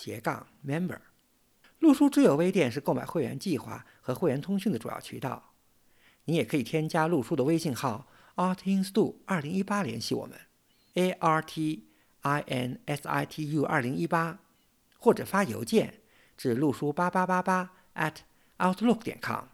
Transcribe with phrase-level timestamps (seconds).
[0.00, 0.98] 斜杠 member。
[1.78, 5.52] 陆书知友微店是购买会员计划和会员通讯的主要渠道。
[6.24, 10.38] 你也可以添加陆书的微信号 artinstu 二零一八联系我们
[10.94, 11.86] ，a r t
[12.22, 14.38] i n s i t u 二零一八，
[14.98, 16.00] 或者发邮件
[16.34, 18.14] 至陆书八八八八 at
[18.56, 19.44] outlook 点 com。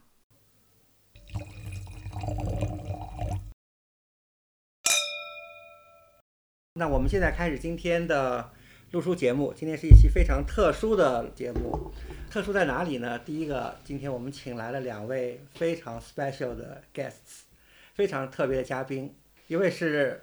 [6.75, 8.53] 那我们现在开始今天的
[8.93, 9.53] 录书节目。
[9.55, 11.91] 今天是一期非常特殊的节目，
[12.31, 13.19] 特殊在哪里呢？
[13.19, 17.43] 第一个，今天我们请来了两位非常 special 的 guests，
[17.95, 19.13] 非常特别的嘉宾。
[19.49, 20.23] 一位是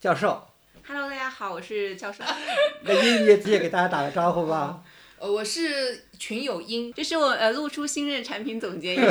[0.00, 0.42] 教授
[0.84, 2.24] ，Hello，大家好，我是教授。
[2.82, 4.82] 那英也直接给大家打个招呼吧。
[5.20, 9.04] 呃，我是群友英，这是我呃露出新任产品总监英。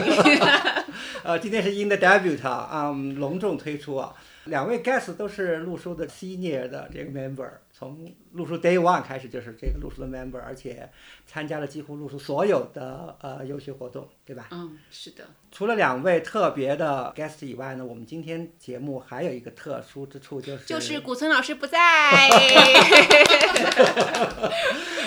[1.23, 4.13] 呃，今天是英的 debut 啊，嗯，隆重推出啊。
[4.45, 7.47] 两位 guest 都是露书的 senior 的这个 member，
[7.79, 10.89] 从录书 day one 开始就是这个陆书的 member，而且
[11.25, 14.49] 参加了几乎陆书所有的呃游学活动，对吧？
[14.51, 15.25] 嗯，是的。
[15.49, 21.79] 除了两位特别的 guest 以外呢，我们今天节目还有一个特殊之处，就是就是 古村老师不在。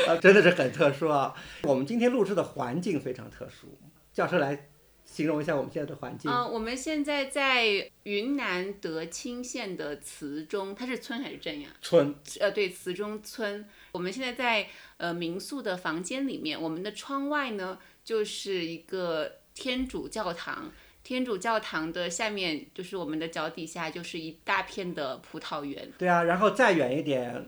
[0.09, 1.35] 呃，真的是很特殊啊！
[1.65, 3.79] 我们今天录制的环境非常特殊，
[4.15, 4.71] 教授来
[5.05, 6.31] 形容一下我们现在的环境。
[6.31, 11.69] 嗯，我们现在在云南德清县的慈中，它是村还是镇呀？
[11.81, 12.15] 村。
[12.41, 13.69] 呃，对，慈中村。
[13.93, 20.73] 我们现在在呃民宿的房间里面，我们的窗外呢就是一个天主教堂。
[21.05, 25.91] 天主教堂的下面就是我们的脚底下，就是一大片的葡萄园。
[25.99, 27.45] 对啊，然后再远一点，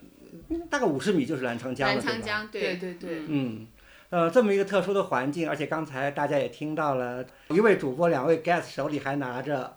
[0.69, 3.65] 大概五十米就是澜沧江了，澜沧江，对对对，嗯，
[4.15, 9.77] 呃，这么一个特殊的环境，而且刚才大家也听到了，一位主播，两位 guest 手里还拿着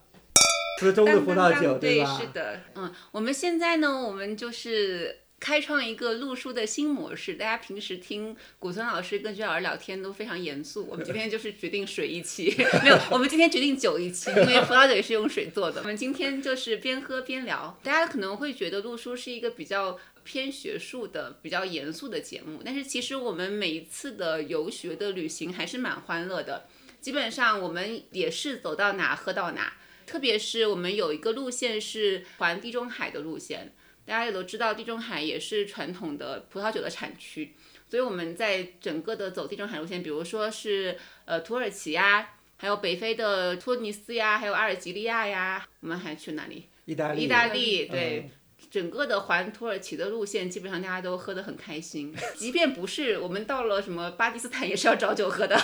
[0.80, 2.20] 是中的葡萄酒，对吧？
[2.22, 5.22] 是的，嗯，我们现在呢，我们就是。
[5.40, 15.81] 开创一个录书的新模式，大家平时听古村老师跟居老师聊天都非常严肃，我们今天就是决定水一期， 没有，我们今天决定酒一期，因为葡萄酒也是用水做的。
[15.81, 26.68] 我们今天就是边喝边聊，大家可能会觉得录书是一个比较偏学术的、比较严肃的节目，但是其实我们每一次的游学的旅行还是蛮欢乐的，
[27.00, 29.74] 基本上我们也是走到哪喝到哪，
[30.08, 33.74] 特别是我们有一个路线是环地中海的路线。
[34.07, 37.53] 大家也都知道，地中海也是传统的葡萄酒的产区，
[37.90, 46.69] 所以我们在整个的走地中海路线，比如说是呃土耳其呀，还有北非的突尼斯呀，还有阿尔及利亚呀，我们还去哪里？
[46.85, 47.23] 意大利。
[47.23, 48.29] 意大利对。
[48.72, 52.13] 整个的环土耳其的路线，基本上大家都喝得很开心。
[52.35, 55.56] 即便不是，我们到了什么巴基斯坦，也是要找酒喝的。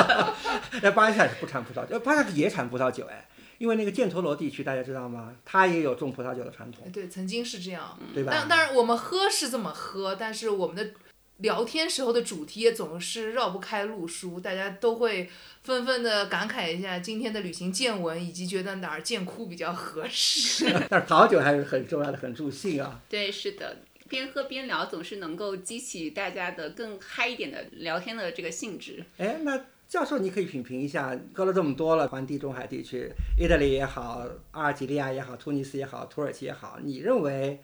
[0.80, 3.27] 那巴基斯坦是不产葡萄酒，巴基斯坦也产葡萄酒哎。
[3.58, 5.34] 因为那个犍陀罗地区大家知道吗？
[5.44, 6.90] 它也有种葡萄酒的传统。
[6.92, 8.30] 对，曾经是这样，对吧？
[8.32, 10.92] 但当然我们喝是这么喝，但是我们的
[11.38, 15.28] 聊天时候的主题也总是绕不开路书，大家都会
[15.62, 20.66] 纷纷的感慨一下今天的旅行见闻，以及觉得哪儿见哭比较合适。
[20.88, 23.00] 但是葡萄酒还是很重要的，很助兴啊。
[23.08, 29.04] 对，是的，边喝边聊总是能够激起大家的更嗨一点的聊天的这个兴致。
[29.16, 29.64] 哎，那。
[29.88, 37.62] 教授，你可以品评一下，喝了这么多了，环地中海地区，意大利也好，阿尔及利亚也好，突尼斯也好，土耳其也好，你认为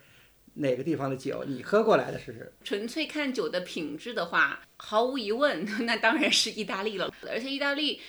[0.55, 2.51] 哪个地方的酒你喝过来的是？
[2.65, 7.13] 纯粹看酒的品质的话，毫无疑问，那当然是意大利了。
[7.29, 8.01] 而且意大利，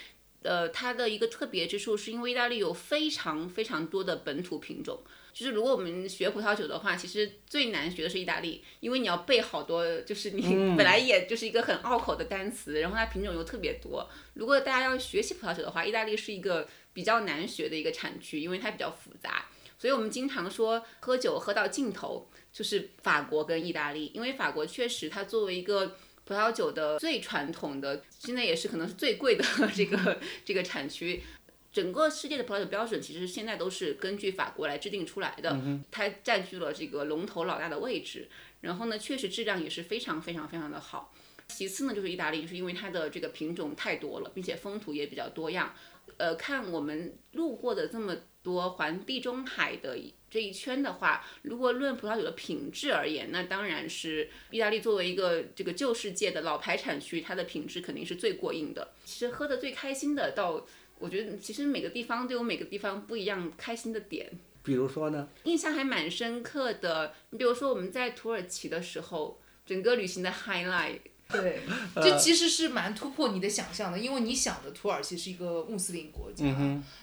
[0.44, 4.98] 呃，它的一个特别之处是因为意大利有非常非常多的本土品种。
[5.36, 10.42] 就是如果我们学葡萄酒的话，其实最难学的是意大利，因为你要背好多，就是你
[10.78, 14.10] 本来也就是一个很拗口的单词，然后它品种又特别多。
[14.36, 19.48] 如果大家要学习葡萄酒的话，意大利是一个比较难学的一个产区，因为它比较复杂。
[19.78, 29.44] 所以我们经常说喝酒喝到尽头就是法国跟意大利，因为法国确实它作为一个葡萄酒的最传统的，现在也是可能是最贵的
[29.76, 31.22] 这个这个产区。
[31.76, 35.60] 整个世界的葡萄酒标准其实现在都是根据法国来制定出来的，
[35.92, 38.30] 它占据了这个龙头老大的位置。
[38.62, 41.14] 然后呢，确实质量也是非常非常非常的好。
[41.50, 45.76] 其次呢，就是意大利，就是因为它的这个品种太多了，并且风土也比较多样。
[46.16, 49.98] 呃，看我们路过的这么多环地中海的
[50.30, 58.94] 这一圈的话，如果论葡萄酒的品质而言，那当然是意大利作为一个这个旧世界的老牌产区，它的品质肯定是最过硬的。
[59.04, 60.66] 其实喝的最开心的，到
[61.00, 64.32] 我觉得其实每个地方都有每个地方不一样开心的点。
[64.64, 65.28] 比如说呢？
[65.44, 71.00] 印象还蛮深刻的，你比如说我们在土耳其的时候，整个旅行的 highlight。
[71.28, 71.60] 对，
[71.96, 76.46] 这其实是蛮突破你的想象的，因为你想的土耳其是一个穆斯林国家，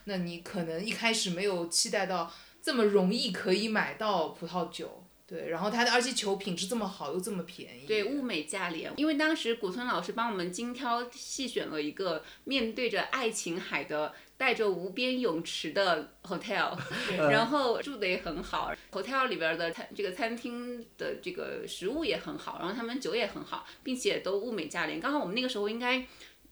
[0.04, 5.01] 那你可能一开始没有期待到这么容易可以买到葡萄酒，
[5.32, 8.92] 对，然后它的而且球品质这么好又这么便宜，对，物美价廉。
[8.96, 14.12] 因为当时古村老师帮我们精挑细选了一个面对着爱琴海的。
[14.34, 16.76] 带着无边泳池的 hotel，
[17.30, 24.98] 然后住的也很好，hotel 里边的餐这个餐厅的这个食物也很好，然后他们酒也很好，并且都物美价廉。
[24.98, 26.04] 刚好我们那个时候应该。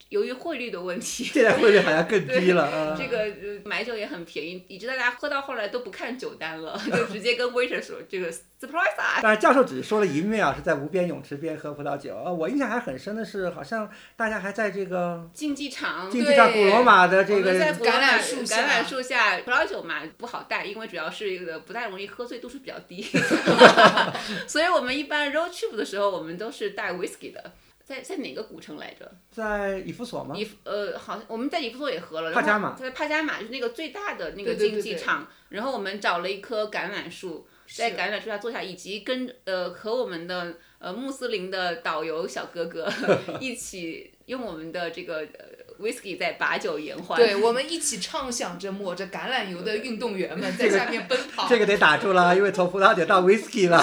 [0.08, 2.96] 由于汇率的问题， 现在汇率好像更低了。
[2.98, 3.26] 这个
[3.64, 9.20] 买酒也很便宜，以致大家喝到后来都不看酒单了， 就直接跟 waiter 说这个 surprise 啊。
[9.22, 12.16] 但是教授只是说了一面啊，是在无边泳池边喝葡萄酒。
[12.16, 23.02] 我印象还很深的是，好像大家还在这个竞技场，竞技场古罗马的这个橄榄树橄榄树下，葡萄酒嘛不好带，因为主要是一个不太容易喝醉，度数比较低。
[24.48, 27.52] 所以我们一般 road trip 的时候，我们都是带 whisky 的。
[27.90, 29.12] 在在哪个古城来着？
[29.32, 30.32] 在以弗所吗？
[30.36, 32.32] 以呃，好像我们在以弗所也喝了。
[32.32, 32.72] 帕加马。
[32.76, 42.88] 在帕加马就是那个最大的那个竞技场，然后我们找了一棵橄榄树，在橄榄树下坐下，以及跟呃和我们的呃穆斯林的导游小哥哥
[43.40, 45.28] 一起用我们的这个。
[45.80, 51.48] whisky 在把酒言欢，对我们一起畅想着抹着橄榄油的运动员们在下面奔跑。
[51.48, 53.82] 这个得打住了，因为从葡萄酒到 whisky 了，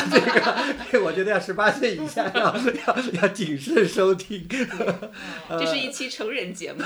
[0.91, 4.47] 这个我觉得要十八岁以下要要要谨慎收听。
[5.49, 6.83] 这是一期成人节目。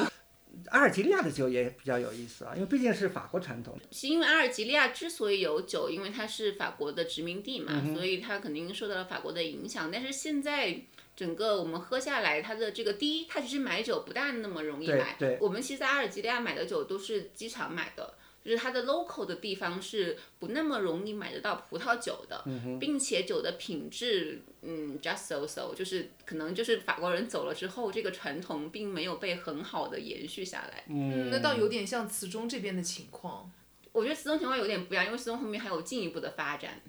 [0.70, 3.78] 阿尔及利亚的酒也比较有意思啊，因为毕竟是法国传统。
[3.92, 9.92] 是因为阿尔及利亚之所以有酒，因为它是法国的殖民地嘛，所以它肯定受到了法国的影响。
[9.92, 10.84] 但是现在。
[11.22, 15.16] 整个我们喝下来，它的这个第一，它其实买酒不大那么容易买。
[15.20, 15.38] 对。
[15.40, 22.44] 我们其实，在阿尔及利亚买的酒都是机场买的，就是它的 local 的地方是不那么容易买得到葡萄酒的，
[22.80, 30.86] 并且酒的品质，嗯，just so so，就是可能就是法国人走了之后，这个传统并没有被很好的延续下来。
[30.90, 31.30] 嗯。
[31.30, 33.52] 那倒有点像瓷中这边的情况。
[33.92, 36.82] 我觉得瓷中情况有点不一样，因为瓷中后面还有进一步的发展。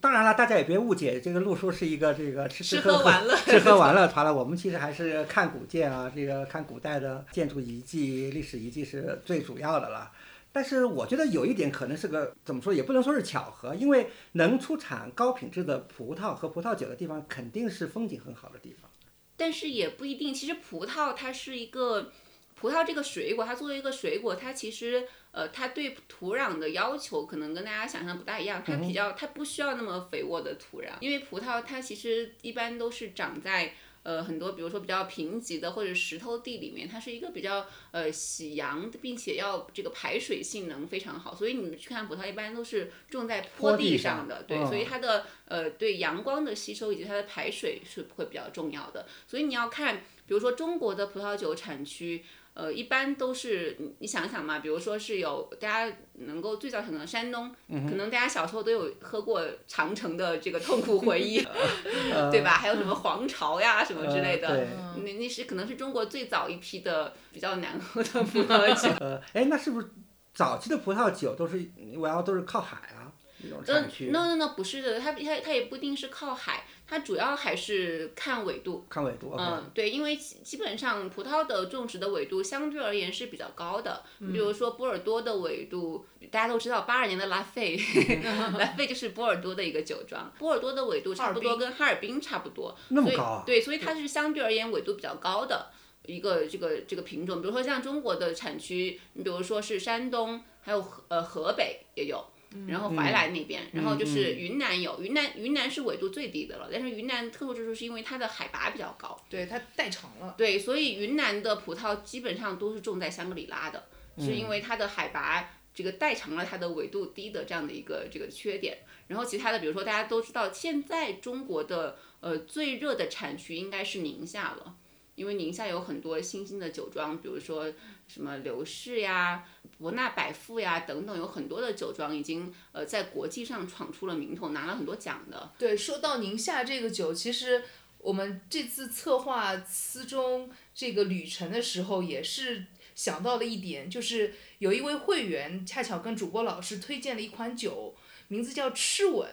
[0.00, 4.32] 当然了，大家也别误解，这个陆叔是一个这个吃吃喝玩乐吃喝玩乐团了。
[4.32, 10.10] 我们其实还是看古建啊，这个看古代的建筑遗迹、历史遗迹是最主要的了。
[10.52, 18.90] 但是我觉得有一点可能是个怎么说，也不能说是巧合，因为能出产高品质的葡萄和葡萄酒的地方，肯定是风景很好的地方。
[19.36, 22.10] 但是也不一定，其实葡萄它是一个。
[22.56, 28.62] 葡萄这个水果，它作为一个水果，它其实呃，它对土壤的要求可能跟大家想象不大一样。
[28.66, 36.88] 它比较，它不需要那么肥沃的土壤，因为葡萄它其实一般都是长在呃很多，比如说比较贫瘠的或者石头地里面。
[36.88, 41.32] 它是一个比较呃喜阳，并且要这个排水性能非常好。
[41.32, 49.06] 所以你们去看葡萄，一般都是种在坡地上的，对，所以它的呃对阳光的吸收以及它的排水是会比较重要的。
[49.28, 52.24] 所以你要看，比如说中国的葡萄酒产区。
[52.52, 61.42] 呃，一般都是你你想想嘛，比如说是有大家能够最早想到山东，可能大家小时候都有喝过长城的这个痛苦回忆，
[62.30, 62.50] 对吧？
[62.50, 64.66] 还有什么黄巢呀什么之类的，
[65.02, 68.88] 那那是可能是中国最早一批的比较难喝的葡 萄酒。
[69.00, 69.88] 呃，哎，那是不是
[70.34, 73.12] 早期的葡萄酒都是我要都是靠海啊？
[73.42, 78.84] 嗯，no no no 不是的，它它它也不一定是靠海，它主要还是看纬度。
[78.90, 79.32] 看纬度。
[79.38, 84.02] 嗯，对，因为基本上葡萄的种植的纬度相对而言是比较高的。
[84.18, 87.78] 比如说波尔多的纬度，大家都知道八二年的拉菲，
[88.58, 90.28] 拉菲就是波尔多的一个酒庄。
[90.36, 92.76] 波尔多的纬度差不多跟哈尔滨差不多。
[92.88, 93.44] 那么高。
[93.46, 95.70] 对，所以它是相对而言纬度比较高的
[96.06, 97.40] 一个这个这个品种。
[97.40, 102.20] 比如说像中国的产区，你比如说是山东，还有河呃河北也有。
[102.66, 106.68] 然后怀来那边，然后就是云南有云南，云南是纬度最低的了。
[106.72, 110.34] 但是云南特殊之处是因为它的海拔比较高，对它代偿了。
[110.36, 113.86] 对，所以云南的葡萄基本上都是种在香格里拉的，
[114.18, 118.78] 是因为它的海拔这个代偿了它的纬度低的这样的一个这个缺点。
[119.06, 124.76] 然后其他的，比如说大家都知道，现在中国的呃最热的产区应该是宁夏了。
[125.16, 127.70] 因为宁夏有很多新兴的酒庄，比如说
[128.12, 129.44] 什么刘氏呀、
[129.78, 135.52] 伯纳百富呀等等，有很多的酒庄已经呃在国际上闯出了名头，拿了很多奖的。
[135.56, 137.62] 对，说到宁夏这个酒，其实
[137.98, 147.94] 我们这次策划思中这个旅程的时候，也是想到了一点，就是有一位会员恰巧跟主播老师推荐了一款酒。
[148.26, 149.28] 名字叫赤吻。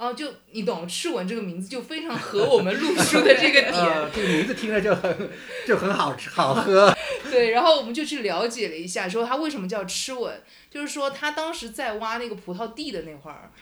[0.00, 3.68] 然后就你懂，赤吻这个名字就非常合我们录书的这个点。
[3.76, 5.30] 呃，这个名字听着就很
[5.66, 6.90] 就很好吃好喝。
[7.30, 13.52] 对，然后我们就去了解了一下，说他为什么叫吃吻，就是说他当时在挖那个葡萄地的那会儿，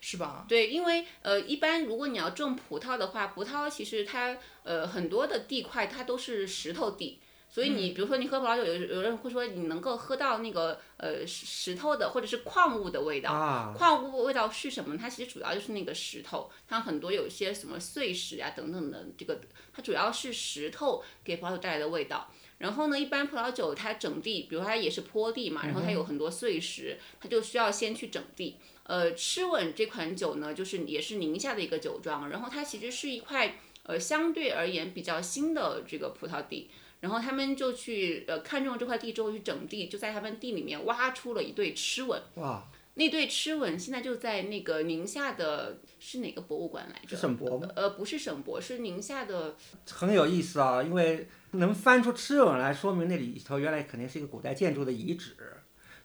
[0.00, 0.46] 是吧？
[0.48, 7.18] 对，因为呃，一般如果你要种葡萄的话，葡萄其实它呃很多的地块它都是石头地。
[7.54, 13.30] 所以你比如说你喝葡萄酒，有有人会说你能够喝到那个呃石石头的或者是矿物的味道。
[13.30, 14.96] 啊，矿物味道是什么？
[14.96, 19.38] 它其实主要就是那个石头，它很多有一些什么碎石啊等等的，这个
[19.70, 22.30] 它主要是石头给葡萄酒带来的味道。
[22.56, 28.56] 然后呢，一般葡萄酒它整地，比如它也是坡地嘛，然后它有很多碎石，它就需要先去整地。
[28.84, 36.70] 呃，吃稳这款酒呢，就是也是宁夏的一个酒庄，然后它其实是一块呃相对而言比较新的这个葡萄地。
[37.02, 42.22] 然后他们就去呃看中了这块地之后去整地，就在他们地里面挖出了一对螭吻。
[42.36, 47.16] 哇，那对螭吻现在就在那个宁夏的，是哪个博物馆来着？
[47.16, 47.68] 省博吗？
[47.74, 49.56] 呃，不是省博，是宁夏的。
[49.90, 55.36] 很有意思啊，因为能翻出螭吻来，说明那里头原来肯定是一个古代建筑的遗址。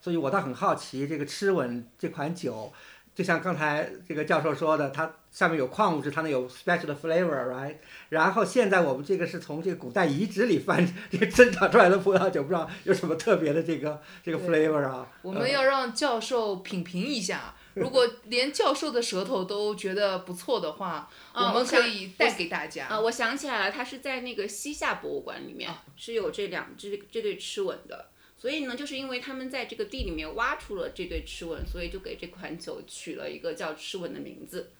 [0.00, 2.72] 所以我倒很好奇，这个螭吻这款酒。
[3.18, 7.74] 就像刚才这个教授说的，它上面有矿物质，它能有 special 的 flavor，right？
[8.10, 15.04] 然后现在我们这个是从这个古代遗址里翻这个 生长出来的葡萄酒，不知道有什么特别的这个这个 flavor 啊？
[15.22, 22.86] 我们要让教授品评一下，如果 连教授的舌头都觉得不错的话，我们可以带给大家。
[22.86, 28.10] 啊，我想起来了，它是在那个西夏博物馆里面是有这两只这对螭吻的。
[28.38, 34.70] 所以呢，就是因为他们在这个地里面挖出了这对螭吻，所以就给这款酒取了一个叫螭吻的名字，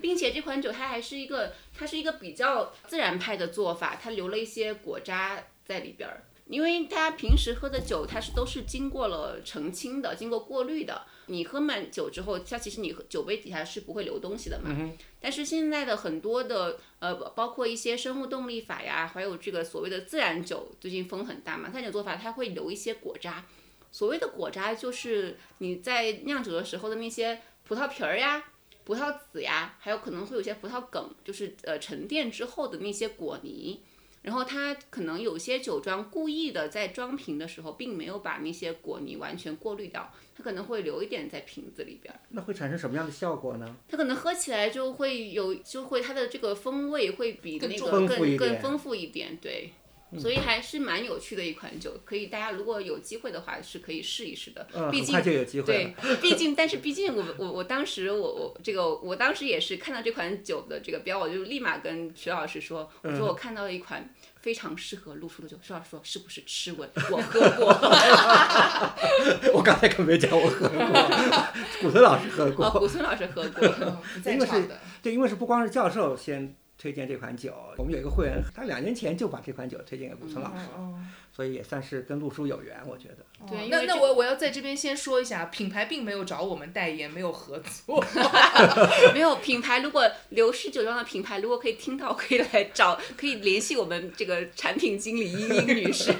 [0.00, 6.24] 并且这款酒它还是一个，它是一个比较自然派的做法，它留了一些果渣在里边儿。
[6.46, 11.06] 因为大家平时喝的酒，它是都是经过了澄清的，经过过滤的。
[11.26, 14.70] 你喝满酒之后，它其实你酒杯底下是不会留东西的嘛。
[15.20, 21.68] 但是现在的很多的呃，包括一些生物动力法呀，还有这个所谓的自然酒，最近风很大嘛。
[21.68, 23.46] 自然酒做法它会留一些果渣，
[23.90, 28.44] 所谓的果渣就是你在酿酒的时候的那些葡萄皮儿呀、
[28.84, 33.80] 葡萄籽呀，还有可能会有些葡萄梗，就是呃沉淀之后的那些果泥。
[34.22, 42.14] 然后它可能有些酒庄故意的在装瓶的时候，并没有把那些果泥完全过滤掉，它可能会留一点在瓶子里边。
[42.30, 43.76] 那会产生什么样的效果呢？
[43.88, 49.72] 它可能喝起来就会有，就会它的这个风味会比那个更更丰富一点，对。
[50.18, 54.66] 所以还是蛮有趣的一款酒，可以大家如果有机会的话是可以试一试的。
[54.74, 55.66] 嗯，毕竟就有机会。
[55.66, 65.56] 对，毕竟但是毕竟我我我当时我我这个我当时也是看到这款酒的这个标，我就立马跟徐老师说，我说我看到了一款非常适合露宿的酒。
[65.62, 66.86] 徐老师说是不是吃过？
[67.10, 67.68] 我喝过。
[69.54, 70.78] 我刚才可没讲我喝过，
[71.80, 72.70] 古村老师喝过。
[72.70, 73.64] 古村老师喝过，
[74.30, 74.68] 因为是，
[75.02, 76.54] 对，因为是不光是教授先。
[76.82, 80.64] 推荐这款酒，我们有一个会员，他两年前就把这款酒推荐给古村老师，
[81.32, 83.18] 所以也算是跟陆叔有缘，我觉得。
[83.48, 88.04] 对，那那我我要在这边先说一下，品牌并没有找我们代言，没有合作。
[89.14, 96.12] 没有品牌，如果刘氏酒庄的品牌如果可以听到，可以来找，可以联系我们这个产品经理英英女士。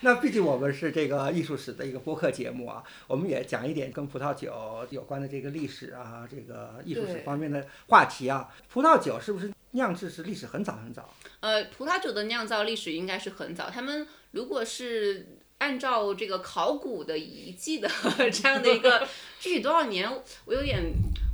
[0.00, 8.48] 那毕竟我们是这个艺术史的一个播客节目啊，我们也讲一点跟葡萄酒有关的这个历史啊，这个艺术史方面的话题啊。
[8.68, 11.12] 葡萄酒是不是酿制是历史很早很早？
[11.40, 13.68] 呃，葡萄酒的酿造历史应该是很早。
[13.68, 15.26] 他们如果是
[15.58, 17.88] 按照这个考古的遗迹的
[18.32, 19.06] 这样的一个
[19.40, 20.08] 具体多少年，
[20.44, 20.80] 我有点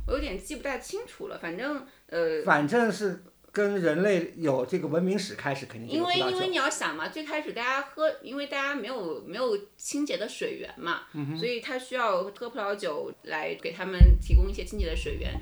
[0.07, 1.37] 我有点记不太清楚了。
[1.37, 3.23] 反正呃，反正是。
[3.55, 11.03] 跟人类有这个文明史开始肯定因为因为你要想嘛，最开始大家喝，因为大家没有没有清洁的水源嘛，
[11.39, 15.33] 所以他需要喝葡萄酒来给他们提供一些清洁的水源。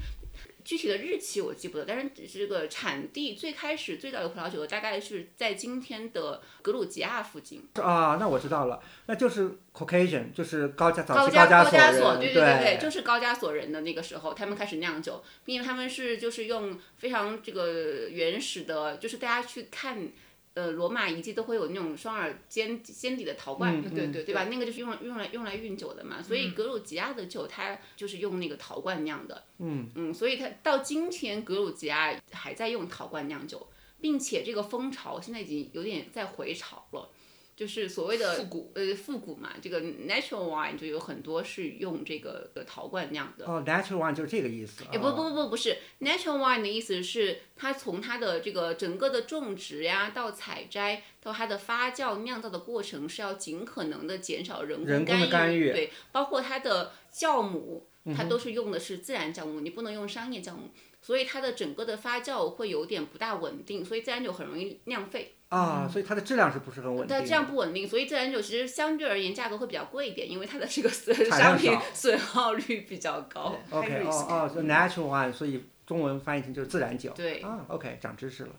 [0.64, 7.68] 具体的日期我记不得，但是这个产地最开始最早有葡萄酒大概是在今天的格鲁吉亚附近。
[7.76, 20.10] 啊，那我知道了，那就是 Caucasian，就是高加高加高加索，对对对对，就是高加索人的那个时候，他们开始酿酒，并且他们是就是用非常这个原始的，就是大家去看。
[20.56, 24.46] 呃，罗马遗迹都会有那种双耳尖尖底的陶罐，对对对吧？
[24.46, 26.22] 那个就是用来用来用来运酒的嘛。
[26.22, 29.44] 所以格鲁吉亚的酒，它就是用那个陶罐酿的。
[29.58, 33.68] 嗯嗯，所以它到今天格鲁吉亚还在用陶罐酿酒，
[34.00, 37.10] 并且这个风潮现在已经有点在回潮了。
[37.56, 43.46] 就是所谓的复古，呃，复古嘛，这个 natural wine 就有很多是用这个陶罐酿的。
[43.46, 44.84] 哦，natural wine 就是这个意思。
[44.92, 57.88] 哎，不不不不不是，natural wine 的意思是它从它的这个整个的种植呀，到采摘，到它的发酵酿造的过程是要尽可能的减少人工干预，对，包括它的酵母。
[58.14, 60.70] 它都是用的是自然酵母，你不能用商业酵母，
[61.04, 65.36] 所以它的整个的发酵会有点不大稳定，所以自然酒很容易酿废。
[65.50, 67.16] 啊，所以它的质量是不是很稳定的？
[67.16, 73.56] 但这样不稳定，所以自然酒其实相对而言价格会比较贵一点，因为它的这个商品损耗率比较高。
[73.70, 77.12] OK，high 哦哦，就 natural wine，所以中文翻译成就是自然酒。
[77.12, 78.50] 对啊，OK，长知识了。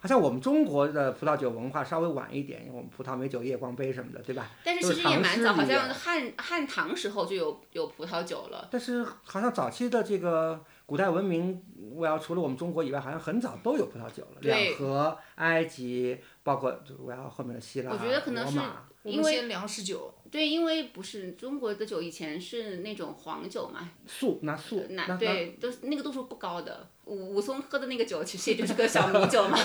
[0.00, 4.48] 好像我们中国的葡萄酒文化稍微晚一点，因为我们葡萄美酒夜光杯什么的，对吧？
[4.64, 8.68] 但是其实也蛮早，好像汉汉唐时候就有有葡萄酒了。
[8.70, 11.62] 但是好像早期的这个古代文明，
[11.94, 14.38] 我要除了我们中国以外，好像很早都有葡萄酒了。
[14.40, 26.88] 对两河、埃及，包括我要后面的希腊、我觉得可能是罗马因为粮食酒，对，因为不是中国的酒以前是那种黄酒嘛，素拿素，那那对都是那个度数不高的。
[27.04, 29.58] 武武松喝的那个酒其实也就是个小米 酒嘛，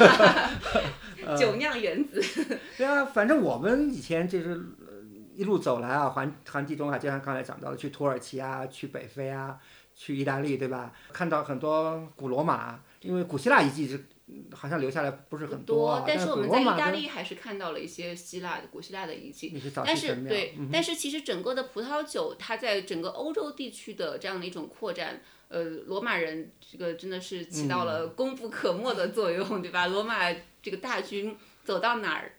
[1.39, 2.21] 酒酿原子。
[2.77, 4.93] 对啊，反正我们以前就是呃
[5.33, 9.57] 一路走来啊，环环地中海，就像刚才讲到的，去土耳其啊，去北非啊，
[9.95, 10.93] 去意大利，对吧？
[11.11, 19.53] 看到很多古罗马，因为古希腊遗迹是嗯好像留下来不是很多，啊，但是我们在意大利还是看到了一些希腊的古希腊的遗迹。
[19.85, 29.87] 但是对，嗯但是其实整个的葡萄酒，它在整个欧洲地区的这样的一种扩展，呃，罗马人这个真的是起到嗯了功不可没的作用，对吧？
[29.87, 31.35] 罗马这个大军
[31.65, 32.33] 走到哪儿，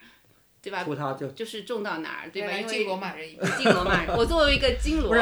[0.64, 0.82] 对吧？
[0.84, 2.50] 葡萄就就是种到哪儿，对吧？
[2.52, 3.46] 因为进罗马人一步。
[3.58, 5.14] 进罗马人， 我作为一个金罗，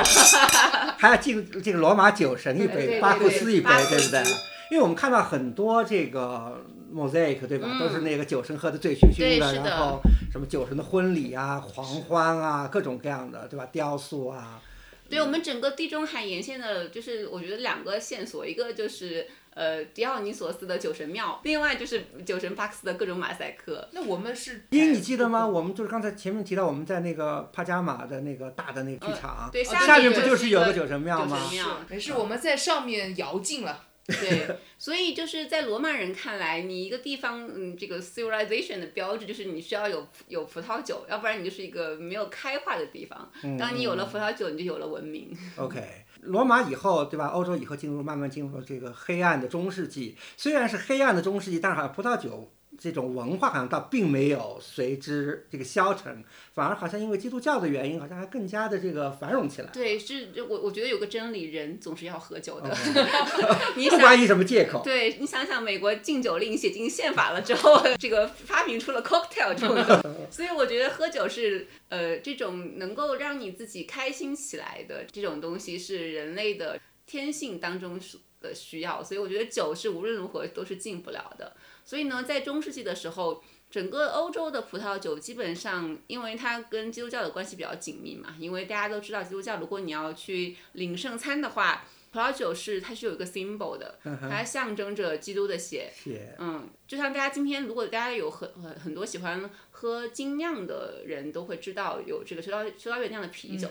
[0.96, 4.22] 还要敬这个罗马酒神一杯，巴库斯一杯对不对？
[4.70, 7.68] 因为我们看到很多这个 mosaic，对吧？
[7.70, 13.66] 嗯都是那个酒神喝的醉醺醺的然后什么酒神的婚礼啊、狂欢啊，各种各样的，对吧？
[13.70, 14.62] 雕塑啊，
[15.10, 23.88] 对我们整个地中海沿线的，就是我觉得两个线索，一个就是呃迪奥尼索斯的酒神庙，另外就是酒神巴克斯的各种马赛克。
[23.92, 25.46] 那我们是，因为你记得吗？
[25.46, 31.36] 我们就是刚才前面提到，我们在那个帕加马的那个大的那个剧场，对，哦下面不就就是有个个酒神庙吗？
[31.36, 33.86] 酒神庙是，没事，我们在上面摇尽了。
[34.04, 43.30] 对， 所以就是在罗马人看来，你一个地方，嗯，这个 civilization 的标志就是你需要有有葡萄酒，要不然你就是一个没有开化的地方。
[43.44, 45.32] 嗯当你有了葡萄酒，你就有了文明。
[45.56, 47.26] OK，罗马以后，对吧？
[47.26, 50.16] 欧洲以后进入慢慢进入了这个黑暗的中世纪。
[50.36, 59.68] 虽然是黑暗的中世纪，但是好像葡萄酒这种文化好像倒并没有随之这个消沉，反而好像因为基督教的原因，好像还更加的这个繁荣起来。
[59.72, 62.76] 对，是我我觉得有个真理，人总是要喝酒的。
[63.76, 81.56] 你想不管以什么借口，对你想想，美国禁酒令写进宪法了之后， 这个发明出了 cocktail 这种， 所以我觉得喝酒是呃这种能够让你自己开心起来的这种东西，是人类的天性当中是的需要，所以我觉得酒是无论如何都是进不了的。
[81.84, 95.90] 所以呢，在中世纪的时候，整个欧洲的葡萄酒基本上，因为它跟基督教的关系比较紧密嘛，因为大家都知道基督教，如果你要去领圣餐的话，葡萄酒是它是有一个 symbol 的，它象征着基督的血。
[95.94, 103.66] 血嗯，就像大家今天，如果大家有很很很多喜欢喝精酿的人都会知道有这个修道修道院酿的啤酒。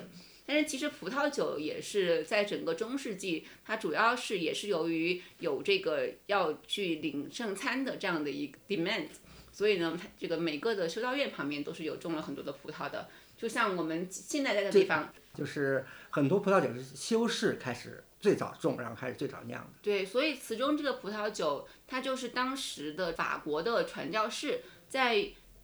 [0.51, 9.07] 但是其实葡萄酒也是在整个中世纪，它主要是也是由于有这个要去领圣餐的这样的一个 demand，
[9.53, 13.07] 所以呢，它这个每个的修道院旁边都是有种了很多的葡萄的。
[13.37, 19.69] 就像我们现在在的地方，就是很多葡萄酒是修士开始最早种，然后开始最早酿的。
[19.81, 24.59] 对，所以词中这个葡萄酒，它就是当时的法国的传教士
[24.89, 25.15] 在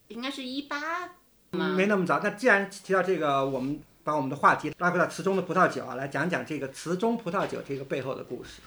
[0.08, 1.17] 应该是一八
[1.50, 2.21] 没那么早。
[2.23, 8.62] 那既然提到这个，我们把我们的话题拉回到词中的葡萄酒啊，来讲讲这个词中葡萄酒这个背后的故事。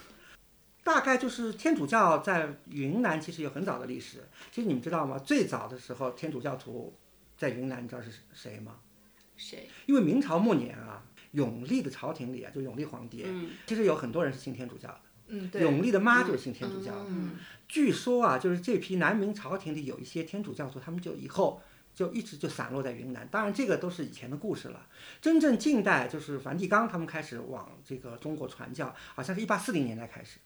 [0.83, 4.29] 大概就是天主教在云南其实有很早的历史。
[4.51, 5.17] 其实你们知道吗？
[5.17, 6.95] 最早的时候，天主教徒
[7.39, 8.75] 在云南，你知道是谁吗？
[9.35, 9.67] 谁？
[9.87, 11.01] 因为明朝末年啊，
[11.31, 15.01] 永历的朝廷里啊，就永历皇帝，嗯其实有很多人是信天主教的。
[15.29, 17.05] 嗯，对，永历的妈就是信天主教的。
[17.07, 17.31] 嗯
[17.67, 23.27] 据说啊，就是这批南明朝廷里有一些天主教徒，他们就以后就一直就散落在云南。
[23.29, 24.87] 当然，这个都是以前的故事了。
[25.21, 30.39] 真正近代就是梵蒂冈他们开始往这个中国传教，好像是一八四零年代开始，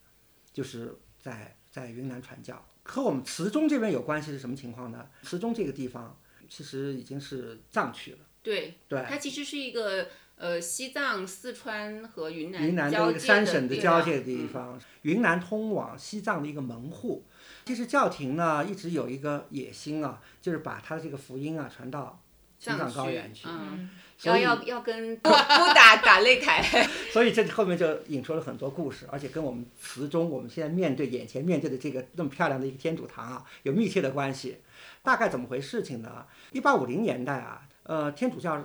[0.54, 2.66] 就是在在云南传教。
[2.84, 5.10] 和我们慈中这边有关系是什么情况呢？
[5.24, 17.26] 慈中这个地方其实已经是藏区了，对，对，它其实是一个呃西藏、四川和云南云南的一个三省的交界的地嗯方，云南通往西藏的一个门户。
[17.66, 22.22] 其实教廷呢一直有一个野心啊，就是把他的这个福音啊传到
[22.60, 23.48] 青藏高原去。
[23.48, 25.36] 嗯，所以要要跟不不
[25.74, 26.62] 打打擂台，
[27.12, 34.58] 所以这后面就引出了很多故事，而且跟我们词中我们现在面对眼前面对的这个那么漂亮的一个天主堂啊，有密切的关系。
[35.02, 36.26] 大概怎么回事情呢？
[36.52, 38.64] 一八五零年代啊，呃，天主教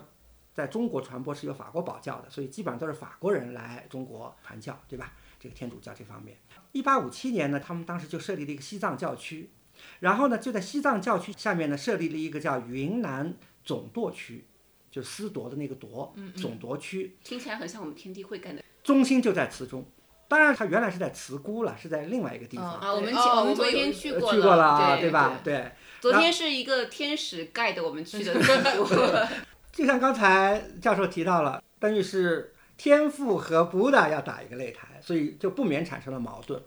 [0.60, 5.12] 在中国传播是由法国保教的，所以基本上都是法国人来中国传教，对吧？
[5.40, 6.36] 这个天主教这方面。
[6.72, 9.50] 一八五七年呢，他们当时就设立了一个西藏教区，
[10.00, 14.44] 然后呢，就在西藏教区下面呢设立了一个叫云南总舵区，
[14.90, 19.84] 就思铎的那个铎，总舵区，听起来很像我们天地会干的中心就在慈中。
[20.28, 22.66] 当然，它原来是在慈姑了，是在另外一个地方。
[22.66, 22.94] 啊。
[22.94, 25.40] 我们我们昨天去过呃去过了啊，对吧？
[25.42, 25.72] 对。
[26.00, 28.32] 昨天是一个天使盖的我们去的。
[29.72, 36.60] 就像刚才教授提到了，等于是天赋和布达要打一个擂台，所以就不免产生了矛盾。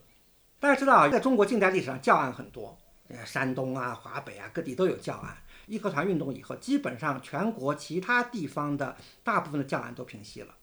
[0.60, 2.78] 大家知道啊，在中国近代历史上教案很多，
[3.10, 5.38] 呃山东啊、华北啊各地都有教案。
[5.66, 10.54] 义和团运动以后，基本上全国其他地方的大部分的教案都平息了，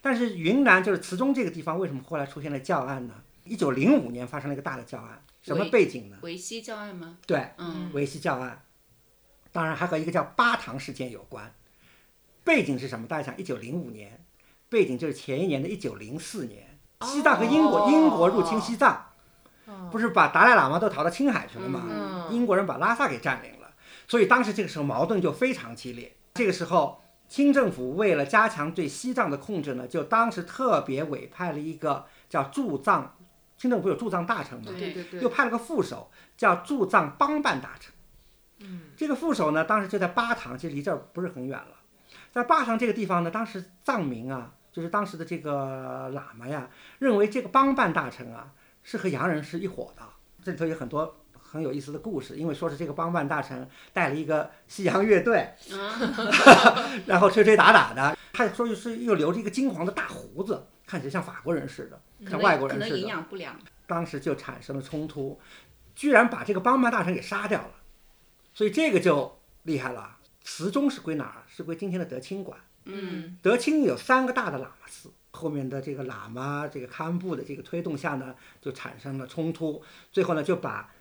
[0.00, 3.14] 但是云南就是慈中这个地方，为什么后来出现了教案呢？
[3.44, 6.18] 一九零五年发生了一个大的教案，什么背景呢？
[6.22, 7.18] 维西教案吗？
[7.26, 8.62] 对，嗯，维西教案，
[9.50, 11.52] 当然还和一个叫巴塘事件有关。
[12.44, 13.06] 背景是什么？
[13.06, 14.24] 大家想，一九零五年，
[14.68, 19.06] 背景就是前一年的一九零四年，西藏和英国、哦英国入侵西藏，
[19.90, 21.82] 不是把达赖喇嘛都逃到青海去了吗？
[21.88, 23.70] 嗯英国人把拉萨给占领了，
[24.08, 26.16] 所以当时这个时候矛盾就非常激烈。
[26.34, 33.16] 这个时候，清政府为了加强对西藏的控制呢，就当时特别委派了一个叫驻藏，
[33.58, 37.92] 清政府有驻藏大臣嘛，对对对又派了个副手叫驻藏帮办大臣。
[38.60, 41.76] 嗯，这个副手呢，当时就在巴塘，其实离这儿不是很远了。
[42.32, 50.02] 在坝上这个地方呢，当时藏民啊，就是当时的这个喇嘛呀，认为这个帮办大臣啊是和洋人是一伙的。
[50.42, 55.46] 这里头有很多很有意思的故事，因为说是这个帮办大臣带了一个西洋乐队，
[57.06, 63.10] 然后吹吹打打的，他说是又留着一个金黄的大胡子，看起来像法国人似的，像外国可能营人似的。
[63.10, 63.54] 养不良。
[63.86, 65.38] 当时就产生了冲突，
[65.94, 67.74] 居然把这个帮办大臣给杀掉了，
[68.54, 70.16] 所以这个就厉害了。
[70.44, 71.44] 慈中是归哪儿？
[71.48, 72.58] 是归今天的德清管。
[72.84, 80.92] 嗯，德清有三个大的喇嘛寺，后面的这个喇嘛这个堪布的这个推动下呢，就产生了冲突，最后呢就把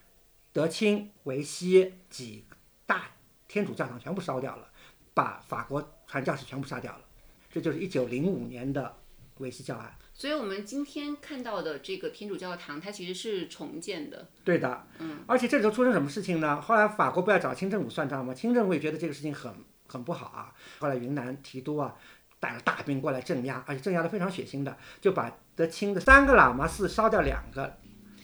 [0.53, 2.45] 德清、维西几
[2.85, 3.05] 大
[3.47, 4.69] 天主教堂全部烧掉了，
[5.13, 7.01] 把法国传教士全部杀掉了。
[7.49, 8.95] 这就是一九零五年的
[9.39, 9.97] 维西教案。
[10.21, 14.27] 所以我们今天看到的这个天主教堂，它其实是重建的。
[14.43, 16.61] 对的，嗯，而且这里头出生什么事情呢？
[16.61, 18.31] 后来法国不要找清政府算账吗？
[18.31, 19.51] 清政府也觉得这个事情很
[19.87, 20.53] 很不好啊。
[20.77, 21.95] 后来云南提督啊
[22.39, 27.79] 带了大兵过来镇压，而且镇压的非常血腥的，就把德清的三个喇嘛寺烧掉两个，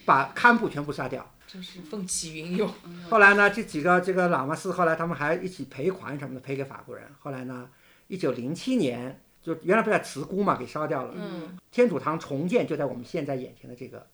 [0.06, 1.34] 把堪布全部杀掉。
[1.48, 2.72] 真是风起云涌。
[3.10, 7.08] 后来呢，这几个这个喇嘛寺后来他们还一起赔款什么的赔给法国人。
[7.18, 7.68] 后来呢，
[8.08, 14.06] 一九零七年就原来不是在慈姑嘛给烧掉了，嗯，天主堂重建就在我们现在眼前的这个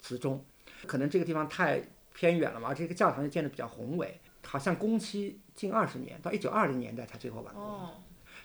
[0.00, 0.44] 祠中，
[0.84, 1.80] 可能这个地方太
[2.12, 7.62] 偏远了嘛，这个教堂就建得比较宏伟，好像工期近二十年，到一九二零年代才最后完工。
[7.62, 7.90] 哦，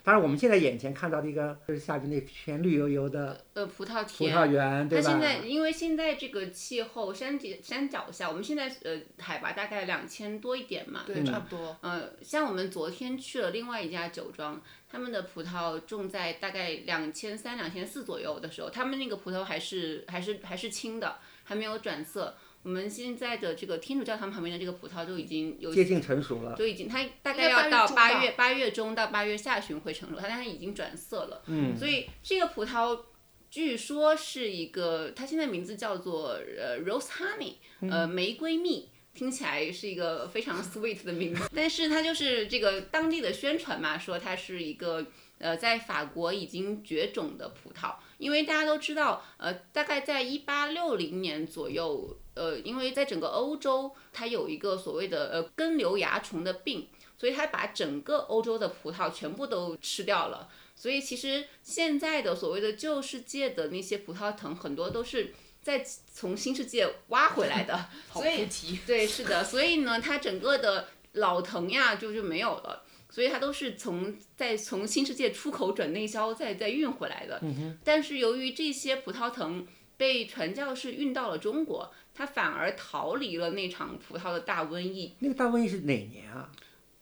[0.06, 4.36] 当然，我们现在眼前看到的一个就是下边那片绿油油的呃，葡萄葡田。
[4.36, 5.10] 萄园，它对吧？
[5.10, 11.76] 现在因为现在这个气候山底山脚下，我们现在呃海拔大概两千多一点嘛，对，差不多。
[11.80, 22.36] 呃，像我们昨天去了另外一家酒庄，他们的葡萄种在大概两千三、两千四左右的时候，他们那个葡萄还是还是还是青的，还没有转色。
[22.66, 26.56] 我们现在的这个天主教堂旁边的这个葡萄都已经有接近成熟了。
[26.56, 31.42] 都已经，它大概要到八月八月中到八月下旬会成熟，它但它已经转色了。
[31.46, 33.00] 嗯，所以这个葡萄
[33.48, 37.52] 据说是一个，它现在名字叫做呃 Rose Honey，
[37.82, 38.90] 呃嗯玫瑰蜜。
[39.14, 45.06] 听起来是一个非常 sweet 的名字，但是它就是这个当地的宣传嘛，说它是一个
[45.38, 56.86] 呃在法国已经绝种的葡萄，因为大家都知道，呃，大概在一八六零年左右，呃，因为在整个欧洲它有一个所谓的呃根瘤蚜虫的病，
[57.18, 60.48] 所以它把整个欧洲的葡萄全部都吃掉了。
[60.74, 67.88] 所以其实现在的所谓的旧世界的那些葡萄藤，很多都是在从新世界挖回来的。
[68.08, 68.78] 好所以菩提。
[68.86, 72.82] 对，是的，所以呢，它整个的老藤呀就就没有了。
[73.08, 77.40] 所以它都是从再从新世界出口转内销，再再运回来的。
[77.82, 85.14] 但是由于这些葡萄藤被传教士运到了中国，它反而逃离了那场葡萄的大瘟疫。
[85.18, 86.50] 那个大瘟疫是哪年啊？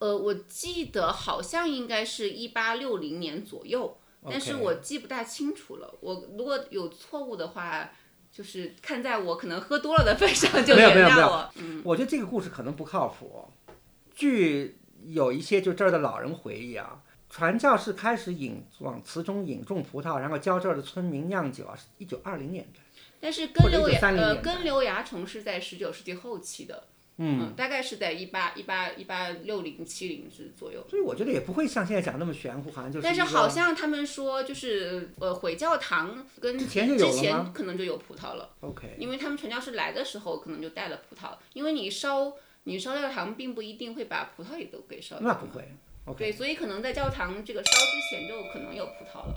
[0.01, 3.97] 呃，我记得好像应该是一八六零年左右，
[4.29, 5.95] 但是我记不大清楚了。
[6.01, 7.89] 我如果有错误的话，
[8.33, 11.49] 就是看在我可能喝多了的份上，就原谅我。
[11.55, 13.49] 嗯，我觉得这个故事可能不靠谱。
[14.13, 17.01] 据有一些就这儿的老人回忆啊，
[17.31, 22.81] 传教士开始引往祠中引种葡萄，然后教这儿的村民酿酒啊，是一九二零年代。
[23.25, 26.85] 但是或者1930根瘤蚜呃根瘤蚜虫是在十九世纪后期的，
[27.17, 30.85] 嗯，大概是在一八一八一八六零七零之左右。
[30.91, 33.03] 所以我觉得也不会像现在讲那么玄乎，好像就是。
[33.03, 42.35] 但是好像他们说，就是呃，回教堂跟之前就有了吗前可能就有葡萄了，OK，因为他们传教士来的时候可能就带了葡萄，因为你烧
[42.65, 45.27] 你烧教堂并不一定会把葡萄也都给烧掉。
[45.27, 45.65] 那不会。
[46.05, 49.35] OK，对，所以可能在教堂这个烧之前就可能有葡萄了。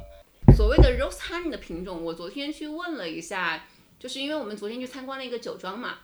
[0.56, 3.66] 所谓的 rose honey 的品种，我昨天去问了一下，
[4.00, 5.96] 就是因为我们昨天去参观了一个酒庄嘛，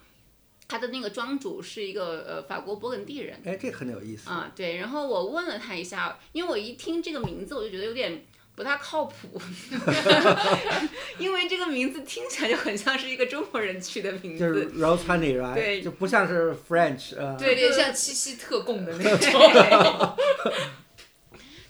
[0.67, 3.39] 他的那个庄主是一个呃法国勃艮第人。
[3.45, 4.29] 哎，这很有意思。
[4.29, 8.25] 啊，对，然后我问了他一下，因为我一听这个名字，我就觉得有点
[8.55, 9.39] 不大靠谱，
[11.17, 14.71] 因为这个名字听起来就很像是一个中国人取的名字就是。
[14.73, 20.17] rose honey right，对就不像是 French 呃，有点像七夕特供的那 种。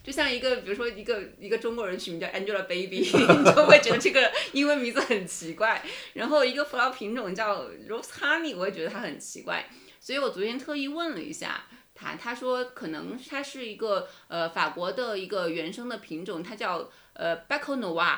[0.03, 2.99] 对就像一个，比如说一个一个中国人取名叫 Angelababy，
[3.39, 5.81] 你就会觉得这个英文名字很奇怪。
[6.13, 9.65] 然后一个葡萄品种叫 Rose Honey，我也觉得它很奇怪。
[9.99, 18.17] 所以我昨天特意问了一下他，他说可能它是一个呃法国的一个原生的品种，它叫呃 b a c o Noir，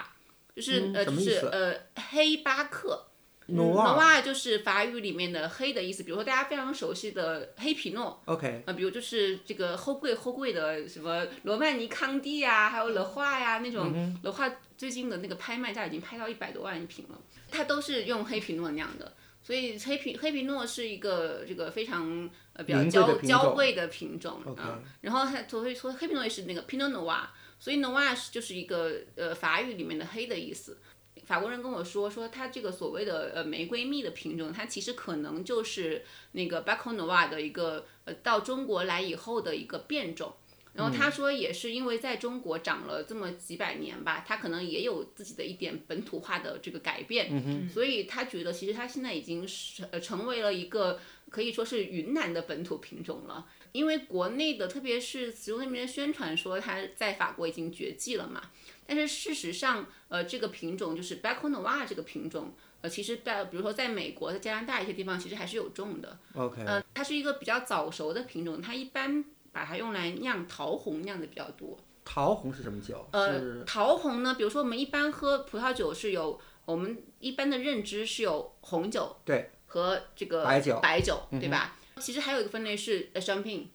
[0.55, 1.75] 就是、呃就嗯什么意思是呃
[2.09, 3.05] 黑巴克。
[3.47, 17.19] 努瓦 Noir 就是法语里面的黑的意思，比如说大家非常熟悉的黑皮诺，OK，啊，比如就是这个后贵后贵的什么罗曼尼康帝呀，还有乐化呀那种，乐化最近的那个拍卖价已经拍到一百多万一瓶了，
[17.51, 19.13] 它都是用黑皮诺酿的。
[19.43, 27.27] 所以黑皮黑皮诺是一个这个非常呃比较娇名贵的品种娇贵的品种啊，然后它所以说黑皮诺也是那个 Pinot Noir，
[27.59, 30.79] 所以 Noir 是就是一个呃法语里面的黑的意思。
[31.25, 40.33] 法国人跟我说，说他这个所谓的呃玫瑰蜜的品种，它其实可能就是那个 b a c o n o v a 的一个呃到中国来以后的一个变种。
[40.75, 53.47] 然后他说，也是因为在中国长了这么几百年吧，他可能也有自己的一点本土化的这个改变，所以他觉得其实他现在已经是呃成为了一个可以说是云南的本土品种了。
[53.71, 58.41] 因为国内的，特别是慈州那边宣传说它在法国已经绝迹了嘛，
[58.85, 66.17] 但是事实上，呃，这个品种就是 b a c o Noir 这个品种，呃，其实在比如说在美国、在加拿大一些地方，其实还是有种的。
[66.35, 71.79] OK，呃，它是一个比较早熟的品种，它一般把它用来酿桃红酿的比较多。
[72.03, 73.07] 桃红是什么酒？
[73.11, 81.77] 呃，桃红呢，比如说我们一般喝葡萄酒是有我们一般的认知是有红酒对和这个白酒嗯白酒对吧？
[82.01, 83.67] 其实还有一个分类是呃 champagne。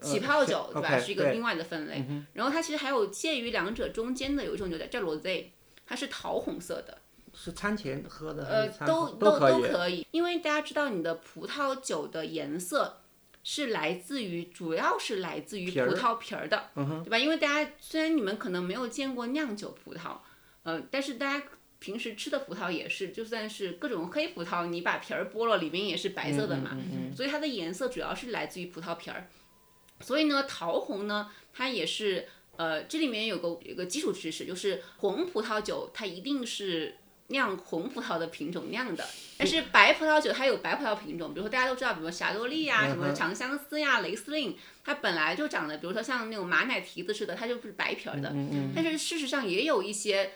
[0.00, 0.98] 起泡酒、对吧？
[0.98, 2.04] 是一个另外的分类。
[2.32, 5.46] 然后它其实还有介于两者中间的有一种酒叫叫 rosé，
[5.86, 6.98] 它是桃红色的。
[7.34, 9.60] 是餐前喝的呃，都都都。
[9.60, 13.00] 可以，因为大家知道你的葡萄酒的颜色
[13.44, 17.18] 是来自于，主要是来自于葡萄皮儿的，嗯对吧？
[17.18, 20.18] 因为大家虽然你们可能没有见过酿酒葡萄，
[20.62, 21.46] 呃，但是大家
[21.78, 29.28] 平时吃的葡萄也是，就算是各种黑葡萄，你把皮儿剥了，里面也是白色的嘛，嗯所以它的颜色主要是来自于葡萄皮儿。
[30.00, 36.96] 所以呢，桃红呢，它也是呃，这里面有个有个基础知识，就是红葡萄酒它一定是
[37.28, 39.04] 酿红葡萄的品种酿的，
[39.36, 48.34] 但是白葡萄酒它有白葡萄品种，比如说大家都知道，比如说霞多丽呀、什么长相思呀、雷司令，它本来就长得，比如说像那种马奶提子似的，它就是白皮儿的。
[48.74, 50.32] 但是事实上也有一些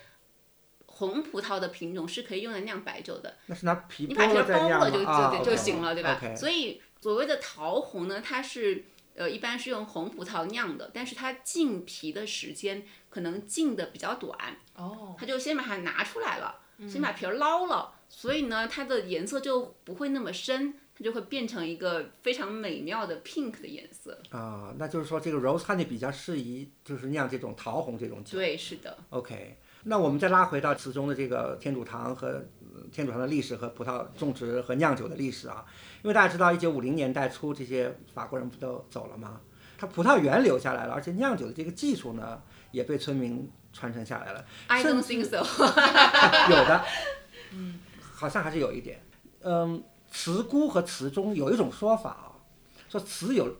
[0.86, 6.20] 红葡萄的品种是可以用来酿白酒的，那是拿皮你把皮儿剥了就就就就行了，对吧？
[6.36, 8.84] 所以所谓的桃红呢，它是
[9.16, 14.36] 呃一般是用红葡萄酿的，但是它浸皮的时间可能浸的比较短，
[14.76, 20.74] 哦，它就先把它拿出来了，先把皮儿捞了，所以呢它的颜色就不会那么深。
[20.94, 24.20] 它就会变成一个非常美妙的 pink 的颜色。
[24.28, 28.38] 啊，那就是说这个 rose honey 比较适宜，就是酿这种桃红这种酒。
[28.38, 28.98] 对，是的。
[29.08, 35.64] OK，那我们再拉回到词中的这个天主堂和呃天主堂的历史和葡萄种植和酿酒的历史啊，
[36.02, 39.40] 因为大家知道一九五零年代初这些法国人不都走了吗？
[39.78, 44.44] 它葡萄园留下来了，而且酿酒的这个技术呢也被村民传承下来了。
[44.66, 45.38] I 甚 don't think so
[46.50, 46.84] 有的，
[47.52, 47.80] 嗯，
[48.12, 49.02] 好像还是有一点。
[49.40, 52.32] 嗯，词姑和词中有一种说法啊，
[52.88, 53.56] 说词有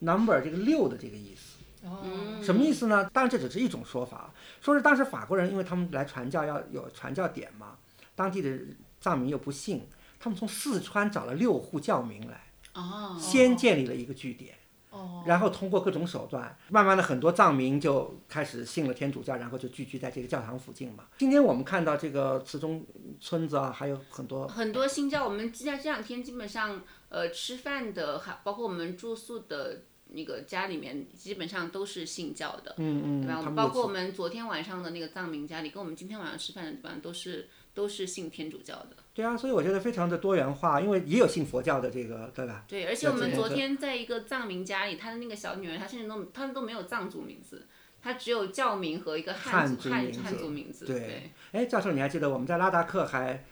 [0.00, 1.86] number 这个六的这个意思。
[1.86, 2.02] 哦，
[2.42, 3.08] 什么意思呢？
[3.12, 7.76] 当然这只是一种说法，说是当时法国人因为他们来传教要有传教点嘛，
[8.14, 8.58] 当地的
[9.00, 9.86] 藏民又不信，
[10.18, 12.40] 他们从四川找了六户教民来，
[12.72, 14.54] 哦，先建立了一个据点。
[14.94, 21.06] 哦，然后通过各种手段，慢慢的很多藏民就开始信了天主教，然后就聚居在这个教堂附近嘛。
[21.18, 22.86] 今天我们看到这个慈中
[23.20, 33.50] 村子啊，还有很多很多新教，我们在这两天基本上，呃，吃饭的，还包括我们住宿的那个家里面，基本上都是信教的，嗯嗯，对吧？
[33.50, 38.96] 包括我们昨天晚上的那个藏民家里，跟我们今天晚上吃饭的地方都是都是信天主教的。
[39.14, 42.64] 对啊，所以我觉得非常的多元化，因为也有信佛教的这个，对吧？
[42.66, 47.64] 对，而且我们昨天在一个藏民家里，他的那个小女儿，她甚至都他们都没有藏族名字，
[48.02, 50.84] 她只有教名和一个汉族汉汉族名字汉族名字。
[50.84, 53.44] 对哎，教授，你还记得我们在拉达克还，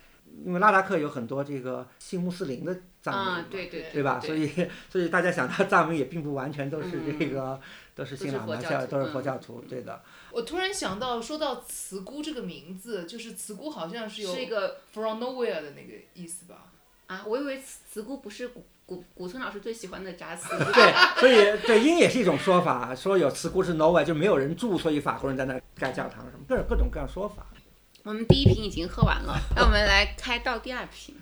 [0.44, 4.20] 因为拉达克有很多这个信穆斯林的藏民嘛，啊，对对对吧？
[4.20, 4.50] 所以
[4.90, 7.60] 所以大家想到藏民也并不完全都是这个、
[7.94, 10.02] 都是都是信仰佛教都是佛嗯教徒，对的。
[10.30, 16.72] 我突然想到，说到慈姑这个名字，就是慈姑好像是有是一个 from nowhere 的那个意思吧？
[17.06, 20.48] 啊，我以为慈姑不是古古古村老师最喜欢的炸丝。
[20.72, 27.46] 对，所以对因也是一种说法，说有慈姑是 nowhere 就没有人住，所以法国人在那儿盖教堂什么，各种各种各样说法。
[28.04, 31.14] 我们第一瓶已经喝完了， 那我们来开倒第二瓶。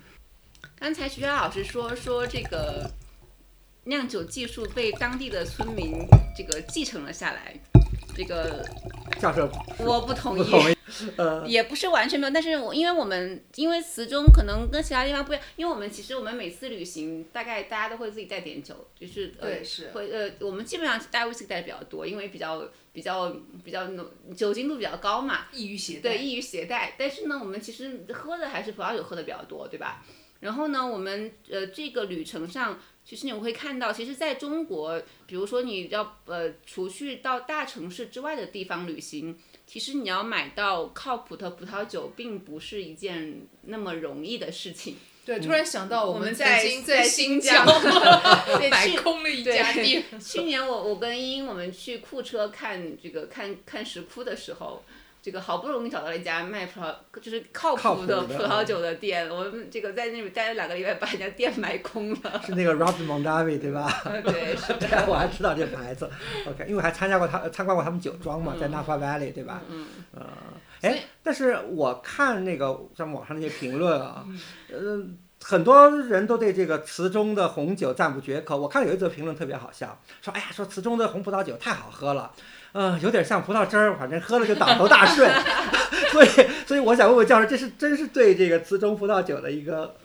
[0.75, 2.89] 刚才徐佳老师说说这个
[3.83, 5.93] 酿酒技术被当地的村民
[6.35, 7.55] 这个继承了下来，
[8.15, 8.65] 这个
[9.19, 10.75] 教授我不同意。
[11.15, 26.01] 呃，也不是完全没有，但是我因为我们因为词中可能跟其他地方不一样，因为我们其实我们每次旅行大概大家都会自己带点酒，就是呃是会呃我们基本上带威士忌带的比较多，因为比较比较比较浓酒精度比较高嘛，易于携带。
[26.01, 26.93] 对，易于携带。
[26.97, 30.03] 但是呢，我们其实喝的还是葡萄酒喝的比较多，对吧？
[30.41, 44.95] 然后呢，我们呃这个旅程上，其实你会看到，其实在中国，比如说你要呃除去到大城市之外的地方旅行，其实你要买到靠谱的葡萄酒，并不是一件那么容易的事情。
[45.23, 47.63] 对，突然想到我们在在新新疆
[48.57, 50.03] 对买空了一家店。
[50.19, 54.83] 去年我我跟英英我们去库车看这个看看石窟的时候，
[55.21, 62.41] 这个好不容易找到了一家卖葡萄就是靠靠谱的葡萄酒的店，我们这个在那里待了两个礼拜，把人家店买空了。
[62.43, 64.01] 是那个 Robert Mondavi 对吧？
[64.25, 66.09] 对，是对， 我还知道这牌子。
[66.47, 69.61] OK，因为还参加过他参观过他们酒庄嘛，在 Napa Valley 对吧？
[69.69, 70.25] 嗯，呃，
[70.81, 74.39] 哎，但是我看那个像网上那些评论啊，嗯
[74.71, 75.05] 呃，
[75.43, 78.57] 很多人都对这个词中的红酒赞不绝口。
[78.57, 82.31] 我看有一则评论特别好笑，说哎呀，说词中的红葡萄酒太好喝了，
[82.73, 85.27] 嗯、有点像葡萄汁儿，反正喝了就倒头大睡。
[86.11, 86.27] 所以，
[86.67, 89.95] 所以我想问问教授，这是真是对这个瓷中葡萄酒的一个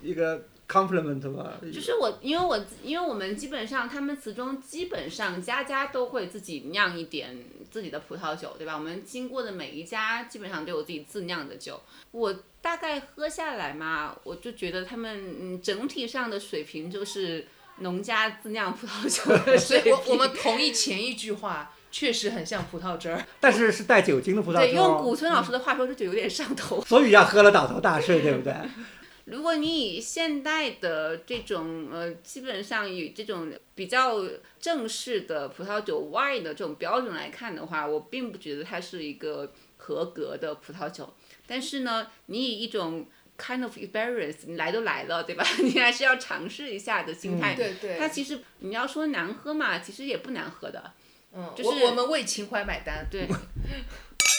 [0.00, 1.52] 一个 compliment 吗？
[1.72, 7.36] 就是我，因为我因为我们基本上他们词中基本上家家都会自己酿一点
[7.68, 8.74] 自己的葡萄酒，对吧？
[8.74, 11.80] 我们经过的每一家基本上都有自己自酿的酒。
[12.12, 17.46] 我大概喝下来嘛，我就觉得他们嗯整体上的水平就是
[17.78, 19.92] 农家自酿葡萄酒的所以水平。
[20.06, 23.24] 我我们同意前一句话，确实很像葡萄汁儿。
[23.40, 26.80] 但是是带酒精的葡萄对，用古村老师的话说，这就有点上头。
[26.84, 28.54] 所以要喝了倒头大睡，对不对？
[29.26, 34.16] 如果你以现代的这种呃，基本上以这种比较
[34.58, 41.14] 正式的葡萄酒 wine 的这种标准来看的话，我并不觉得它是一个合格的葡萄酒。
[41.46, 43.06] 但是呢，你以一种
[43.38, 45.46] kind of experience，你来都来了，对吧？
[45.62, 47.54] 你还是要尝试一下的心态。
[47.54, 50.92] 对对它其实你要说难喝嘛，其实也不难喝的。
[51.32, 53.06] 嗯，就是我我们为情怀买单。
[53.10, 53.28] 对，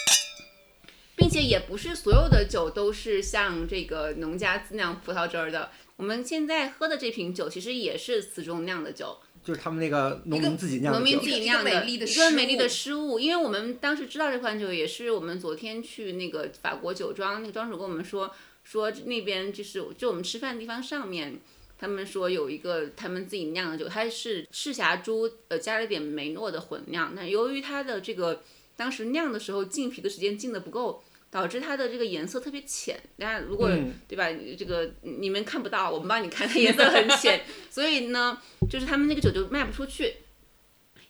[1.16, 5.72] 并且也不是所有的酒都是像这个农家自酿葡萄汁儿的。
[5.96, 11.30] 我们现在喝的这瓶酒其实也是此中酿的酒，就是他们那个农民自己酿的农民自。
[11.30, 13.20] 己酿一个美丽的一失个美丽的误失误。
[13.20, 21.40] 因为我们当时知道这款酒，也是我们昨天去那个法国酒庄，那个庄主跟我们说，说那边就是就我们吃饭的地方上面。
[21.82, 27.16] 他们说有一个他们自己酿的酒，它是赤霞珠，呃，加了点梅诺的混酿。
[27.16, 28.44] 那由于它的这个
[28.76, 33.02] 当时酿的时候浸皮的时间浸的不够，导致它的这个颜色特别浅。
[33.18, 37.42] 大家如果、嗯对吧，这个你们看不到，我们帮你看，它颜色很浅，
[37.72, 38.38] 所以呢，
[38.70, 40.18] 就是他们那个酒就卖不出去。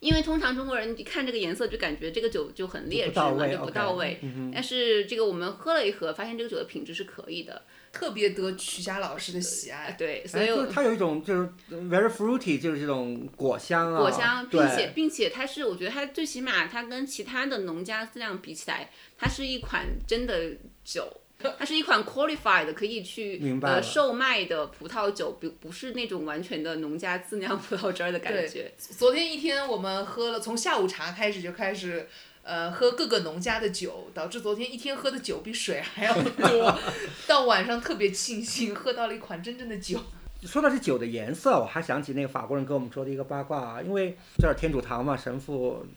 [0.01, 4.19] 因为通常中国人一看这个颜色就感觉这个酒就很劣质嘛，不到位就不到位。
[4.23, 7.61] 嗯但是这个我们喝了一盒，发现这个酒的品质是可以的。
[7.93, 9.91] 特别得曲霞老师的喜爱。
[9.99, 20.51] 对，所哎，以我就是它有一种就是 very fruity，就是这种果香啊，果香，并且，并且它是，我觉得它最起码它跟其他的农家自酿比起来，它是一款真的
[20.85, 21.20] 酒，
[21.58, 28.71] 它是一款 qualified 可以去呃售卖的葡萄酒，不不是那种完全的农家自酿葡萄汁儿的感觉。
[28.77, 32.08] 昨天一天我们喝了，从下午茶开始就开始。
[32.43, 36.75] 呃，喝各个农家的酒，导致昨天一天喝的酒比水还要多，
[37.27, 40.00] 到晚上特别庆幸喝到了一款真正的酒。
[40.42, 45.85] 说到这酒的颜色，我还想起那个法国人跟我们说的一个八卦啊，因为这儿天主堂嘛，神父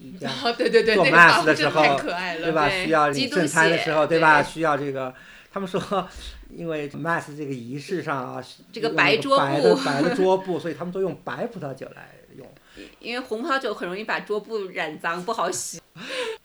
[0.59, 2.68] 对对对，做那个 mass 的时候太可爱了，对吧？
[2.68, 4.42] 对需要基督你圣餐的时候，对吧？
[4.42, 5.14] 对需要这个，
[5.55, 5.80] 他们说，
[6.50, 12.44] 因为 mass 这个仪式上啊， 这个白桌白的布白的桌布，所以他们都用白葡萄酒来用。
[12.98, 15.80] 因为红葡萄酒很容易把桌布染脏，不好洗。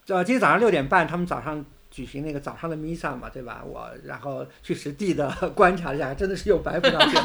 [0.05, 3.63] 呃，今天早上六点半，他们早上举行那个早上的弥撒嘛，对吧？
[3.65, 7.19] 我然后去实地的观察了一下，真的是有白葡萄酒。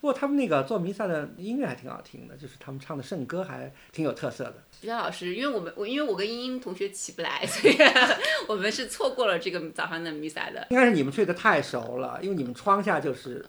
[0.00, 4.54] 不过他们那个做弥撒的音乐还挺好听的，就是他们唱的圣歌还挺有特色的。
[4.80, 7.76] 徐佳老师，因为我们我因为我跟英英同学起不来，所以
[8.48, 10.66] 我们是错过了这个早上的弥撒的。
[10.70, 13.44] 应该是你们睡得太熟了，因为你们窗下就是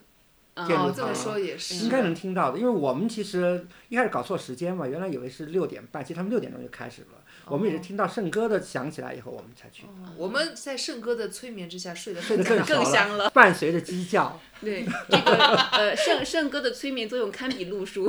[0.57, 2.59] 建筑哦，这么说也是，应该能听到的。
[2.59, 7.20] 因为我们其实一开始搞错时间嘛，原来以为是六点半，其实他们六点钟就开始了。
[7.51, 9.83] 我们也是听到圣歌的响起来以后，我们才去，
[10.15, 18.05] 我们在圣歌的催眠之下睡得睡得更更香了伴随着鸡叫，对，这个呃圣圣歌的催眠作用堪比路书，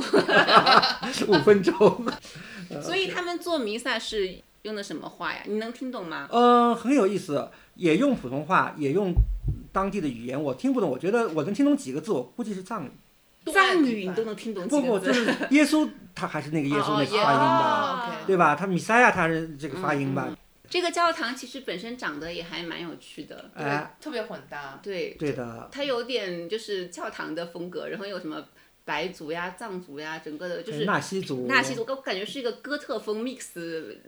[1.26, 2.06] 五分钟。
[2.80, 5.40] 所以他们做弥撒是用的什么话呀？
[5.46, 6.28] 你能听懂吗？
[6.30, 9.12] 嗯，很有意思，也用普通话，也用
[9.72, 10.88] 当地的语言，我听不懂。
[10.88, 12.90] 我觉得我能听懂几个字，我估计是藏语。
[13.52, 17.91] 藏语你都能听懂几不不，是耶稣，他还是那个耶稣那个发音吧，
[18.26, 18.54] 对吧？
[18.54, 20.36] 他米塞亚他是这个发音吧？
[20.70, 24.80] 这个教堂其实本身长得也还蛮有趣的，哎，特别混搭。
[24.82, 28.42] 对，对的，它有点就是教堂的风格，然后有什么
[28.84, 33.48] 白族呀、藏族呀，整个的就是纳西族，纳西族，我感觉是一个哥特风 mix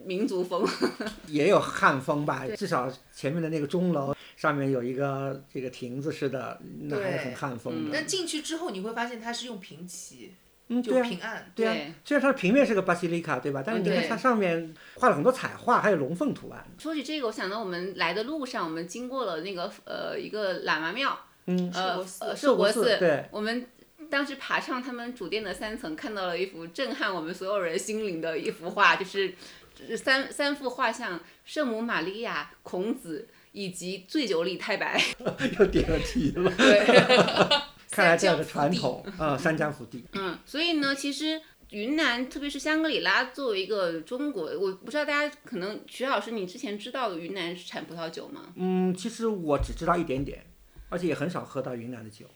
[0.06, 0.66] 民族风。
[1.28, 7.90] 也有汉风吧，至少前面的那个钟楼上面有一个这个亭子似的，那还是很汉风的。
[7.92, 10.32] 但进去之后你会发现它是用平旗，
[10.68, 11.52] 嗯，就对啊，平安。
[11.54, 11.74] 对啊。
[12.04, 13.62] 虽然它的平面是个巴西利卡，对吧？
[13.64, 16.64] 但是你看它上面画了很多彩画，还有龙凤图案。
[16.78, 23.66] 说起这个，我想到我们来的路上，我们经过了那个呃一个喇嘛庙，嗯，呃寿国寺呃寿国寺，对，我们
[24.08, 29.34] 当时爬上他们主殿的三层，看到了一幅震撼我们所有人心灵的一幅画，就是
[29.74, 34.98] 就是三三幅画像：圣母玛利亚、孔子以及醉酒李太白。
[35.58, 36.50] 又点了题了。
[37.94, 40.04] 看来这样的传统，啊， 三江福地。
[40.14, 41.40] 嗯，所以呢，其实
[41.70, 48.52] 云南，特别是香格里拉，作为一个中国，我不知道大家可能徐老师，你之前知道云南是产葡萄酒吗？
[48.56, 50.44] 嗯，其实我只知道一点点，
[50.88, 52.26] 而且也很少喝到云南的酒。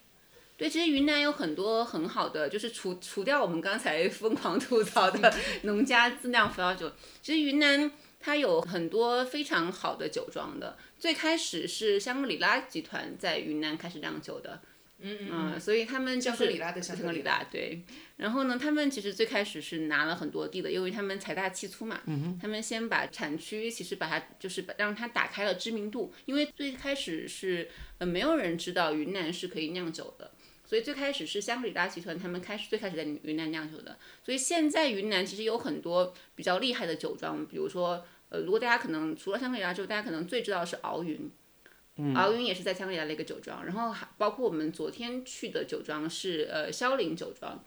[0.57, 5.33] 对，其实云南有很多很好的，就是除除掉我们刚才疯狂吐槽的
[5.63, 6.91] 农家自酿葡萄酒，
[7.23, 10.77] 其实云南它有很多非常好的酒庄的。
[10.99, 14.61] 最开始是香格里拉集团在云南开始酿酒的，
[15.01, 17.39] 嗯嗯嗯，所以他们就是香格里拉的香香格里拉。
[17.39, 17.83] 拉对。
[18.17, 22.01] 然后呢，他们其实最开始是拿了很多地的，因为他们财大气粗嘛，
[22.41, 27.69] 他们先把产区其实把它就是把让它打开了知名度，因为最开始是
[27.99, 30.33] 呃没有人知道云南是可以酿酒的。
[30.67, 41.31] 所以最开始是香格里拉集团他们开始最开始在云南酿酒的，所以现在云南其实有很多比较厉害的酒庄，比如说呃，如果大家可能除了香格里拉之后，大家可能最知道的是敖云，
[42.15, 47.65] 敖云也是在香格里拉的一个酒庄，然后还包括我们昨天去的酒庄是呃萧林酒庄。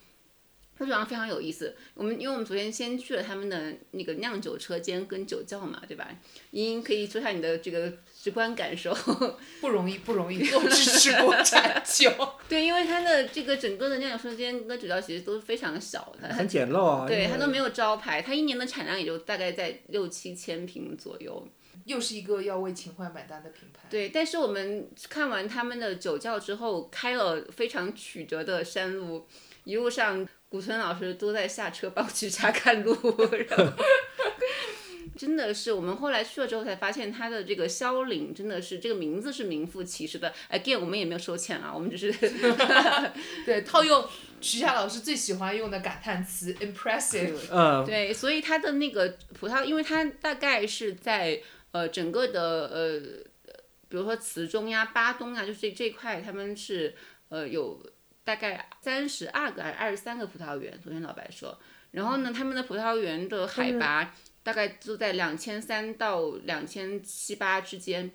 [0.79, 6.09] 这酒庄非常有意思，我们因为我们昨天先去了他们的那个酿酒车间跟酒窖嘛，对吧？
[6.49, 8.91] 莹莹可以说下你的这个直观感受。
[9.61, 12.11] 不容易，不容易，多支持国产 酒。
[12.49, 17.07] 对，因为它的这个整个的酿酒车间跟酒窖其实都是非常小的，很简陋啊。
[17.07, 21.47] 对它都没有招牌，它一年的产量也就大概在六七千瓶左右。
[21.85, 23.87] 又是一个要为情怀买单的品牌。
[23.89, 29.27] 对，但是我们看完他们的酒窖之后，开了非常曲折的山路，
[29.63, 32.93] 一路上古村老师都在下车帮我去查看路，
[33.49, 33.73] 然后
[35.17, 40.33] 真的是我们后来去了之后才发现，它的这个萧岭真的是这个名字是名副其实的。
[40.49, 42.11] Again，我们也没有收钱啊，我们只是
[43.45, 44.07] 对，套用
[44.39, 47.35] 徐霞老师最喜欢用的感叹词 impressive。
[47.51, 51.39] 呃，对，所以它的那个葡萄，因为它大概是在
[51.71, 52.99] 呃整个的呃，
[53.89, 56.95] 比如说慈中呀、巴东呀，就是这这块，他们是
[57.29, 57.81] 呃有
[58.23, 61.57] 大概三十二个还是二十三个葡萄园，昨天老白说。
[61.91, 64.13] 然后呢，他们的葡萄园的海拔
[64.43, 68.11] 大概都在两千三到两千七八之间。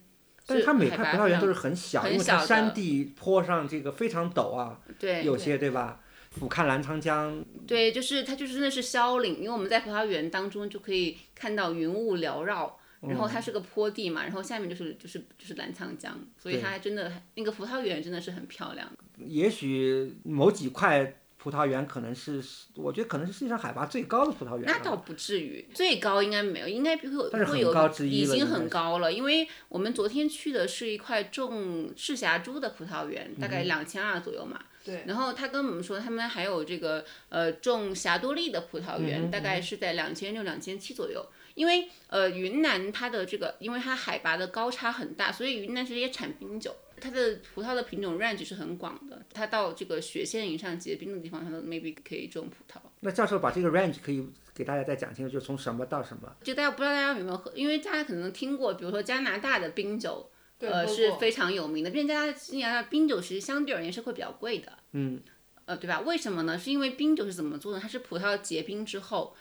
[0.47, 6.01] 但是它每块葡萄园都是很小，很因为它山地坡上这个非常陡啊，对有些对吧？
[6.31, 18.91] 俯瞰澜沧江，对，就是它就是真的是萧岭，因为我们在葡萄园当中就可以看到云雾缭绕，然后它是个坡地嘛，然后下面就是就是就是澜沧江，所以它还真的那个葡萄园真的是很漂亮。
[19.19, 22.43] 也许某几块葡萄园可能是，
[22.75, 24.65] 我觉得可能是世界上海拔最高的葡萄园。
[24.67, 34.59] 那倒不至于，最高应该没有，应该会有会有高之一已经很高了，因为我们昨天去的是一块种赤霞珠的葡萄园，大嗯概两千二左右嘛。
[34.85, 35.05] 对。
[35.07, 41.25] 然后他跟我们说，他们还有这个呃种霞多丽的葡萄嗯园，大概是在两千六、两千七左右。
[41.57, 46.73] 因为呃云南它的这个，因为它海拔的高差很大，所以云南其实也产冰酒。
[46.99, 52.81] 它的葡萄的品种 range 是很广的，它到这个雪线以上结冰的地方，它都 maybe 可以种葡萄。
[53.01, 56.35] 那教授把这个 range 可以给大家再讲清楚，就从什么到什么？
[56.43, 60.31] 就大家不知道大家有没有喝，因为大家可能听过，比如说加拿大的冰酒，
[60.61, 64.73] 呃是非常有名的，并且加拿大加拿大冰酒其实相对而言是会比较贵的。
[64.93, 65.21] 嗯，
[65.67, 66.01] 呃，对吧？
[66.01, 66.59] 为什么呢？
[66.59, 67.79] 是因为冰酒是怎么做的？
[67.79, 69.37] 它是葡萄结冰之后，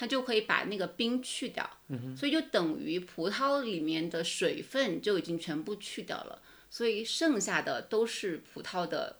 [0.00, 1.68] 它就可以把那个冰去掉，
[2.16, 6.40] 所以就等于葡萄里面的水分就已经全部去掉了，
[6.70, 9.18] 所以剩下的都是葡萄的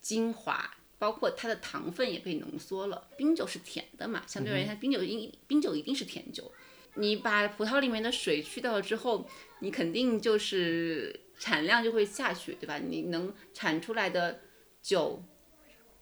[0.00, 3.08] 精华，包括它的糖分也被浓缩了。
[3.18, 6.50] 冰酒是甜的嘛，相对而言，它冰酒一冰酒一定是甜酒。
[6.94, 9.28] 你把葡萄里面的水去掉了之后，
[9.60, 12.78] 你肯定就是产量就会下去，对吧？
[12.78, 14.40] 你能产出来的
[14.80, 15.22] 酒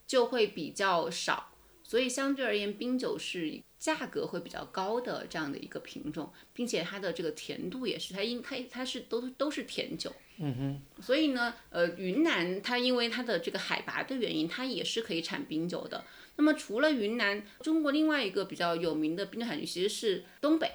[0.06, 1.50] 就会比较少，
[1.94, 10.12] 所以相对而言，冰酒是价格会比较高的这样的一个品种，并且它的这个甜度也是，它因它它是都都是甜酒。
[10.38, 11.00] 嗯哼。
[11.00, 16.04] 所以呢，呃，云南它因为它的这个海拔的原因，它也是可以产冰酒的。
[16.34, 20.68] 那么除了云南，中国另外一个比较有名的冰酒产区其实是东北，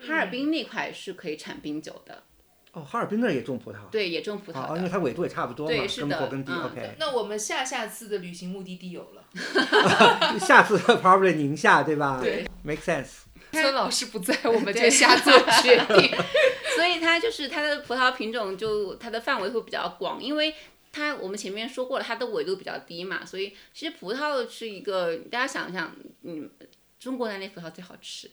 [0.00, 2.24] 哈尔滨那块是可以产冰酒的，
[2.72, 3.76] 哦，哈尔滨那儿也种葡萄。
[3.90, 4.78] 对，也种葡萄哦，的。
[4.78, 6.52] 因为它纬度也差不多嘛，对是的跟勃艮第。
[6.52, 9.24] 嗯 OK，那我们下下次的旅行目的地有了。
[10.38, 12.20] 下次 probably 宁夏对吧？
[12.22, 13.22] 对，make sense。
[13.52, 16.16] 孙老师不在，我们就瞎做决定。
[16.76, 20.54] 所以它就是它的葡萄品种就它的范围会比较广，因为
[20.92, 25.92] 它我们前面说过了，它的纬度比较低嘛，所以其实葡萄是一个大家想想，
[26.22, 26.48] 嗯，
[27.00, 28.30] 中国哪里葡萄最好吃，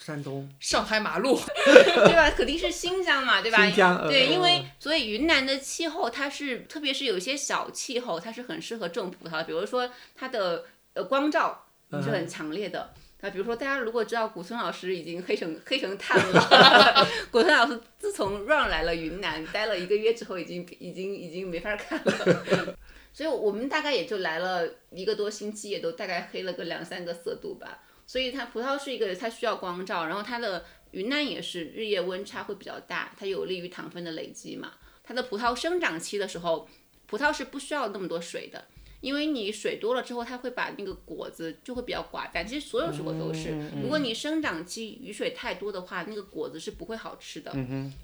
[0.00, 2.30] 山东、上海马路， 对吧？
[2.30, 3.66] 肯定是新疆嘛，对吧？
[3.66, 12.92] 新疆，对，呃因为所以云南的气候它是，特别是有一些小气候，它是很适合种葡萄的，比如说它的呃光照嗯是很强烈的。
[13.20, 22.74] 啊比如说，大家如果知道古村老师已经 黑成黑成炭了， 古村老师自从 run 来了云南，待了一个月之后，已经已经已经没法看了。
[23.12, 27.80] 所以我们大概也就来了一个多星期，也都大概黑了个两三个色度吧。
[28.10, 34.72] 所以它葡萄是一个它需要光照，然后它的云南也是日夜温差会比较大，它有利于糖分的累积嘛。
[35.04, 36.68] 它的葡萄生长期的时候，
[37.06, 38.66] 葡萄是不需要那么多水的，
[39.00, 42.44] 因为你水多了之后，它会把那个果子就会比较寡淡。
[42.44, 47.52] 其实所有水果都是，如果你生长期雨水太多的话，那个果子是不会好吃的，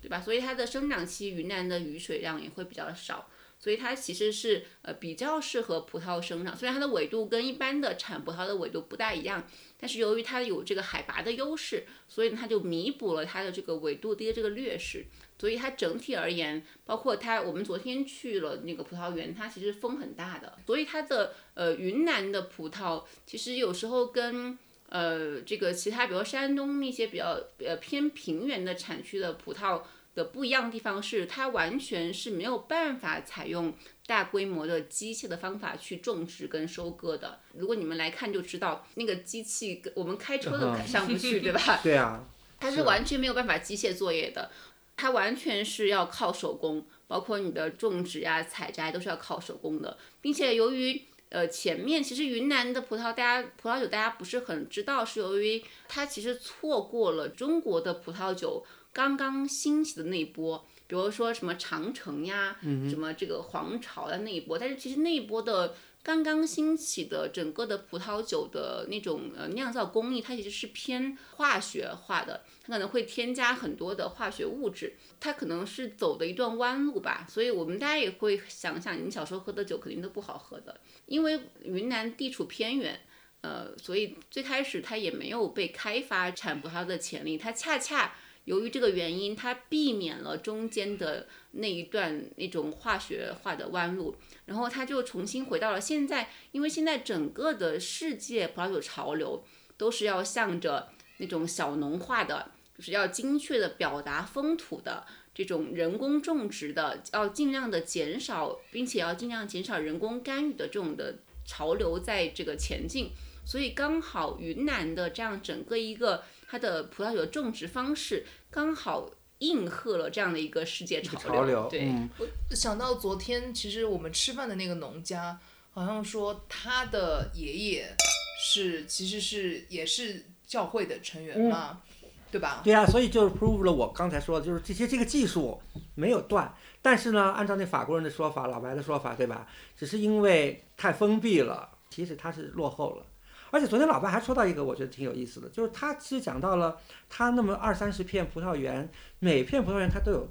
[0.00, 0.20] 对吧？
[0.20, 3.28] 所以它的生长期云南的雨水量也会比较少。
[3.58, 9.48] 所以它其实是呃比较适合葡萄生长，虽然它的纬度跟一般的产葡萄的纬度不大一样，
[9.78, 15.06] 但是由于它有这个海拔的优势，所以它就弥补了它的这个纬度低的这个劣势。
[15.38, 24.58] 所以它整体而言，包括它，我们昨天去了那个葡萄园，它其实风很大的，所以它的呃云南的葡萄其实有时候跟
[24.88, 29.82] 呃这个其他，比如山东那些比较呃偏平原的产区的葡萄
[30.14, 33.74] 的不一样的地方是，它完全是没有办法采用
[34.06, 37.40] 大规模的机械的方法去种植跟收割的。
[37.54, 41.80] 如果你们来看就知道，那个机器跟我们开车都嗯上不去，对吧？
[41.82, 42.24] 对啊，
[42.60, 44.50] 它是完全没有办法机械作业的，
[44.96, 60.64] 它完全是要靠手工，包括你的种植呀、采摘都是要靠手工的，并且由于呃前面其实云南的葡萄，大家葡萄酒大家不是很知道，是由于它其实错过了中国的葡萄酒刚刚兴起的那一波。
[60.86, 62.56] 比如说什么长城呀，
[62.88, 77.26] 什么这个黄巢的那一波，但是其实那一波的刚刚兴起的整个的葡萄酒的那种呃酿造工艺，它其实是偏化学化的，它可能会添加很多的化学物质，它可能是走的一段弯路吧。
[77.28, 83.00] 所以我们大家也会想想，你小时候喝的酒肯定都不好喝的，因为云南地处偏远。
[83.42, 88.12] 呃，所以最开始它也没有被开发产葡萄的潜力，它恰恰
[88.46, 94.16] 由于这个原因，它避免了中间的那一段那种化学化的弯路，
[94.46, 99.44] 然后它就重新回到了现在，因为现在整个的世界葡萄酒潮流
[99.76, 100.88] 都是要向着
[101.18, 113.10] 那种小农化的，就是要精确的表达风土的这种人工种植的，要尽量的减少，并且要尽量减少人工干预的这种的潮流在这个前进。
[113.44, 121.32] 所以刚好云南的这样整个一个它的葡萄酒种植方式，刚好应和了这样的一个世界潮流。
[121.32, 122.08] 潮流，对，嗯，
[122.50, 125.38] 想到昨天，其实我们吃饭的那个农家，
[125.72, 127.94] 好像说他的爷爷
[128.38, 131.82] 是其实是也是教会的成员嘛，
[132.30, 132.62] 对吧？
[132.64, 135.60] 对啊，所以就是 prove 了我刚才说的，就是这些这个技术
[135.94, 139.46] 没有断，但是呢，按照那法国人的说法，老白的说法，对吧？
[139.76, 143.06] 只是因为太封闭了，其实他是落后了。
[143.50, 146.78] 而且昨天老白还说到一个，我觉得挺有意思的，就是他其实讲到了
[147.08, 150.28] 他那么二三十片葡萄园，每片葡萄园它都有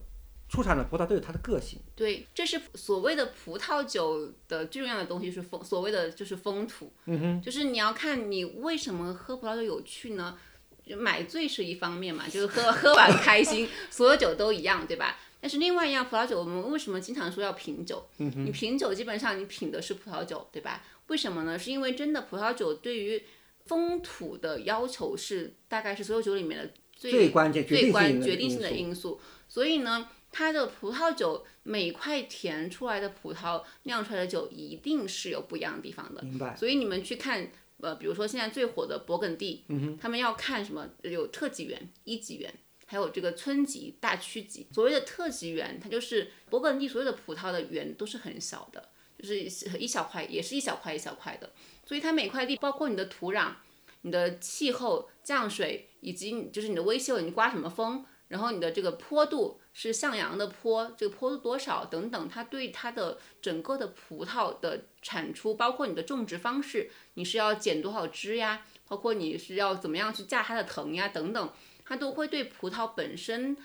[0.47, 1.79] 出产的葡萄都有它的个性。
[1.95, 6.91] 对，这是所谓的葡萄酒的最重要的东西是风，所谓的就是风土。
[7.05, 10.37] 嗯哼，就是你要看你为什么喝葡萄酒有趣呢？
[10.85, 15.17] 就买醉是一方面嘛，就是喝 喝完开心，所有酒都一样，对吧？
[15.45, 18.03] 但是另外一样，葡萄酒我们为什么经常说要品酒？
[18.17, 20.83] 你品酒基本上你品的是葡萄酒，对吧？
[21.05, 21.59] 为什么呢？
[21.59, 23.21] 是因为真的葡萄酒对于
[23.67, 29.21] 风土的要求是大概是所有酒里面的最最关键、决最关决定性的因素因素。
[29.47, 36.23] 所以呢，它的葡萄酒每块田出来的葡萄酿出来的酒一定是有不一样的地方的。
[36.23, 36.55] 明白？
[36.55, 37.47] 所以你们去看，
[37.81, 39.63] 呃，比如说现在最火的勃艮第，
[40.01, 40.89] 他们要看什么？
[41.03, 42.51] 有特级园、一级园，
[42.85, 44.67] 还有这个村级、大区级。
[44.71, 49.39] 所谓的特级园，它就是勃艮第所有的葡萄的园都是很小的，就是
[49.77, 51.51] 一小块，也是一小块一小块的。
[51.85, 53.53] 所以它每块地，包括你的土壤、
[54.01, 71.53] 你的气候、降水，以及你就是你的微气候，你刮什么风，然后你的这个坡度是向阳的坡，这个坡度多少等等，它对它的整个的葡萄的产出，包括你的种植方式，你是要剪多少枝呀，包括你是要怎么样去架它的藤呀等等，
[71.85, 73.55] 它都会对葡萄本身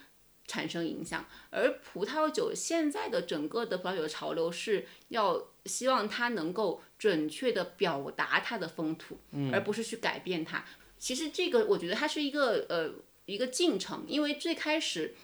[0.46, 1.26] 产生影响。
[1.50, 9.18] 而葡萄酒现在的整个的葡萄酒的潮流是要希望它能够准确的表达它的风土，
[9.52, 10.64] 而不是去改变它。
[10.98, 12.92] 其实这个我觉得它是一个呃
[13.24, 15.14] 一个进程，因为最开始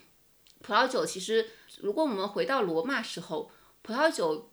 [0.62, 1.48] 葡萄酒其实
[1.80, 3.50] 如果我们回到罗马时候，
[3.82, 4.50] 葡萄酒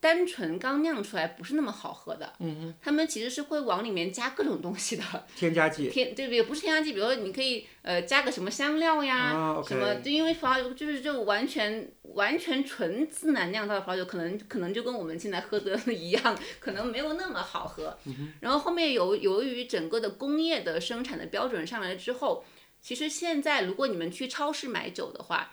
[0.00, 2.32] 单纯刚酿出来不是那么好喝的，
[2.80, 5.04] 他们其实是会往里面加各种东西的，
[5.36, 5.90] 添加剂。
[5.90, 17.96] 添对也不是添加剂，比如说你可以呃加个什么香料呀，什么就因为葡萄酒就是就完全完全纯自然酿造的葡萄酒，可能可能就跟我们现在喝的一样，可能没有那么好喝。
[18.40, 22.42] 然后后面由由于整个的工业的生产的标准上来之后，
[22.80, 25.52] 其实现在如果你们去超市买酒的话，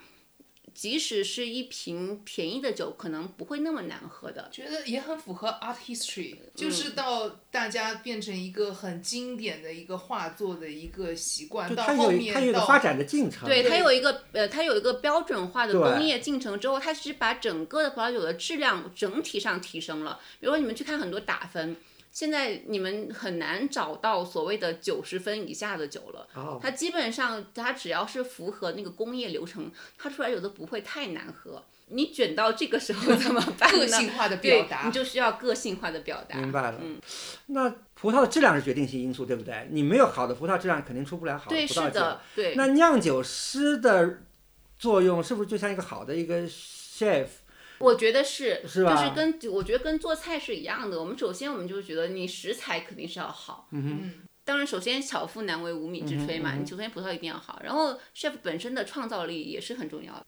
[0.77, 4.47] 即使是一瓶便宜的酒，可能不会那么难喝的。
[4.51, 13.49] 觉得也很符合 art history，就嗯是到大家变成一个很经典的一个画作的一个习惯，到后面到它有一个发展的进程。
[13.49, 20.19] 对，它有一个呃，它有一个标准化的工业进程之后，它是把整个的葡萄酒的质量整体上提升了。
[20.39, 21.75] 比如说你们去看很多打分，
[22.17, 26.27] 现在你们很难找到所谓的九十分以下的酒了。
[26.33, 31.63] 哦，它基本上它只要是符合那个工业流程，它出来有的不会太难喝。
[31.89, 33.77] 你卷到这个时候 怎么办呢？
[33.77, 36.39] 个性化的表达你就需要个性化的表达。
[36.39, 36.79] 明白了。
[36.81, 36.99] 嗯，
[37.45, 39.67] 那葡萄的质量是决定性因素，对不对？
[39.69, 41.85] 你没有好的葡萄质量，肯定出不了好的对，葡萄酒。
[41.85, 42.55] 是的，对。
[42.55, 44.21] 那酿酒师的
[44.79, 47.27] 作用是不是就像一个好的一个 chef？
[47.79, 50.99] 我觉得是，就是跟我觉得跟做菜是一样的。
[50.99, 54.13] 我们首先我们就觉得你食材肯定是要好，嗯，
[54.43, 60.25] 当然首先巧妇难为无米之炊嘛，你首先葡萄一定要好，然后 chef 本身的创造力也是很重要的。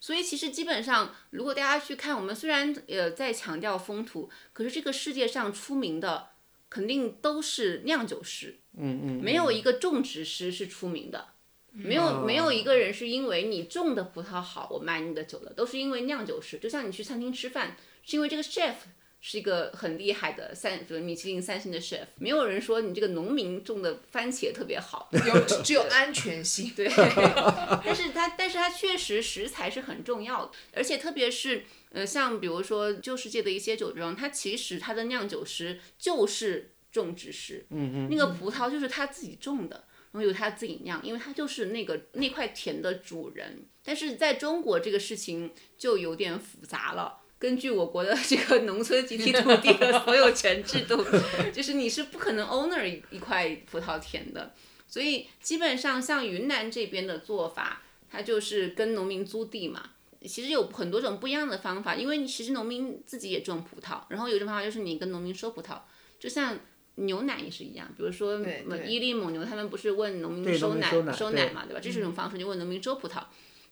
[0.00, 6.28] 所以其实基本上，如果大家去看，我们虽然呃在强调风土，可是这个世界上出名的
[6.70, 11.28] 肯定都是酿酒师，嗯嗯，没有一个种植师是出名的。
[11.72, 16.58] 没有哦没有一个人是因为你种的葡萄好，我卖你的酒的，都是因为酿酒师。
[16.58, 18.74] 就像你去餐厅吃饭，是因为这个 chef
[19.20, 22.06] 是一个很厉害的三，就是米其林三星的 chef。
[22.16, 26.72] 没有人说你这个农民种的番茄特别好，有只只有安全性。
[26.74, 26.88] 对，
[27.84, 39.84] 但是它，但是它确实食材是很重要的，而且特别是呃，像比如说旧世界的一些酒庄，它其实它的酿酒师就是种植师，嗯嗯，那个葡萄就是他自己种的。
[40.12, 43.66] 然后由他自己酿，因为他就是那个那块田的主人。
[43.82, 47.18] 但是在中国这个事情就有点复杂了。
[47.38, 51.02] 根据我国的这个农村集体土地的所有权制度，
[51.50, 54.54] 就是你是不可能 owner 一一块葡萄田的。
[54.86, 59.90] 所以基本上像云南这边的做法，它就是跟农民租地嘛。
[60.26, 65.78] 其实有很多种不一样的方法，因为你其实农民自己也种葡萄，然后有一种方法就是你跟农民收葡萄，
[66.18, 66.58] 就像
[66.96, 68.40] 牛奶也是一样，比如说
[68.86, 71.80] 伊利蒙牛，他们不是问农民收奶收奶对嘛，对吧？
[71.80, 73.22] 这是一种方式，就问农民收葡萄。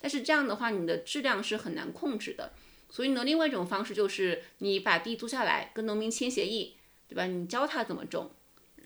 [0.00, 2.52] 但是这样的话，你的质量是很难控制的。
[2.90, 6.74] 所以呢，另外一种方式就是你把地租下来，跟农民签协议，
[7.06, 7.26] 对吧？
[7.26, 8.30] 你教他怎么种，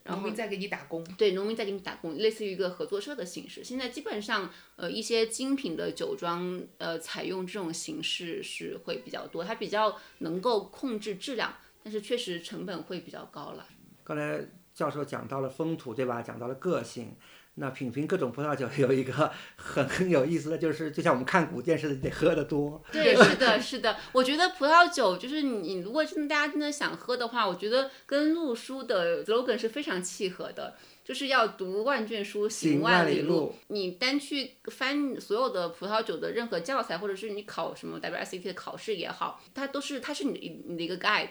[0.03, 3.63] 然后农民再给你打工，对，农民再给你打工，类似于一个合作社的形式。
[3.63, 11.55] 现在基本上，呃，一些精品的酒庄，呃，采用这种形式是会比较多，它比较能够控制质量，
[11.85, 13.69] 但是确实成本会比较高了。
[14.05, 14.45] 刚才
[14.75, 16.23] 教授讲到了风土，对吧？
[16.23, 17.17] 讲到了个性。
[17.57, 22.83] 那品评各种葡萄酒有一个很很有意思的就是，就像我们看古建似的，你得喝得多。
[22.91, 23.95] 对，是的，是的。
[24.13, 30.77] 我觉得葡萄酒就是你，如果真的大家真的想喝的话，我觉得跟陆叔的 slogan 是非常契合的。
[31.05, 33.53] 就是要读万卷书，行万里路。
[33.67, 41.29] 你单去翻所有的葡萄酒的任何教材，或者是你考什么 WSET 的考试也好，它都是它是你你的一个 guide，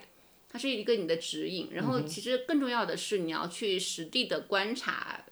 [0.52, 1.70] 它是一个你的指引。
[1.72, 5.26] 然后其实更重要的是你要去实地的观察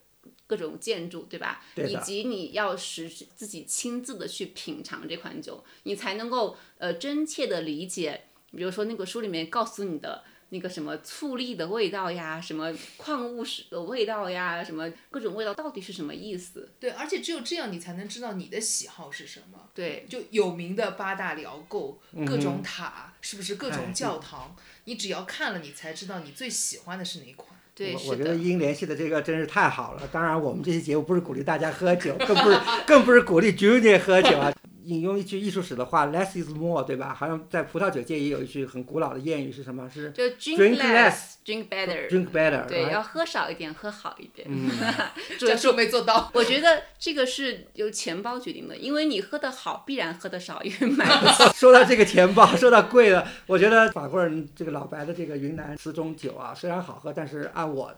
[0.48, 1.64] 各种建筑，对吧？
[1.76, 8.26] 以及你要实自己亲自的去品尝这款酒，你才能够呃真切的理解。
[8.56, 10.24] 比如说那个书里面告诉你的。
[10.50, 16.72] 那个什么醋栗的味道呀，什么矿物石的味道呀，什么各种味道到底是什么意思？
[16.80, 19.70] 对，而且只有这样，你才能知道你的喜好是什么。
[19.76, 24.56] 对，就有名的八大辽构，各种塔，是不是各种教堂？
[24.86, 27.50] 你只要看了，你才知道你最喜欢的是哪款。
[27.76, 30.06] 对，我觉得英联系的这个真是太好了。
[30.12, 34.52] 当然，我们这期节目不是鼓励大家喝酒，更不是更不是鼓励 Junior 喝酒啊。
[34.90, 37.14] 引用一句艺术史的话，less is more，对吧？
[37.14, 39.88] 好像在葡萄酒界也有一句很古老的谚语是什么？
[39.88, 42.66] 是就 drink less，drink better，drink better。
[42.66, 44.48] 对，要喝少一点，喝好一点。
[44.50, 44.68] 嗯，
[45.38, 46.30] 这说没做到。
[46.34, 51.44] 我觉得这个是由钱包决定的，因为你喝的好，必然喝的少，因为买不起。
[51.56, 57.94] 说到这个钱包，说到贵了，我觉得法国人这个老白的这个云南瓷中酒啊，虽然好喝，但是按我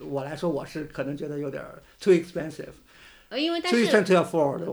[0.00, 1.60] 我来说，我是可能觉得有点
[2.00, 2.68] too expensive。
[3.28, 3.84] 呃，因为但是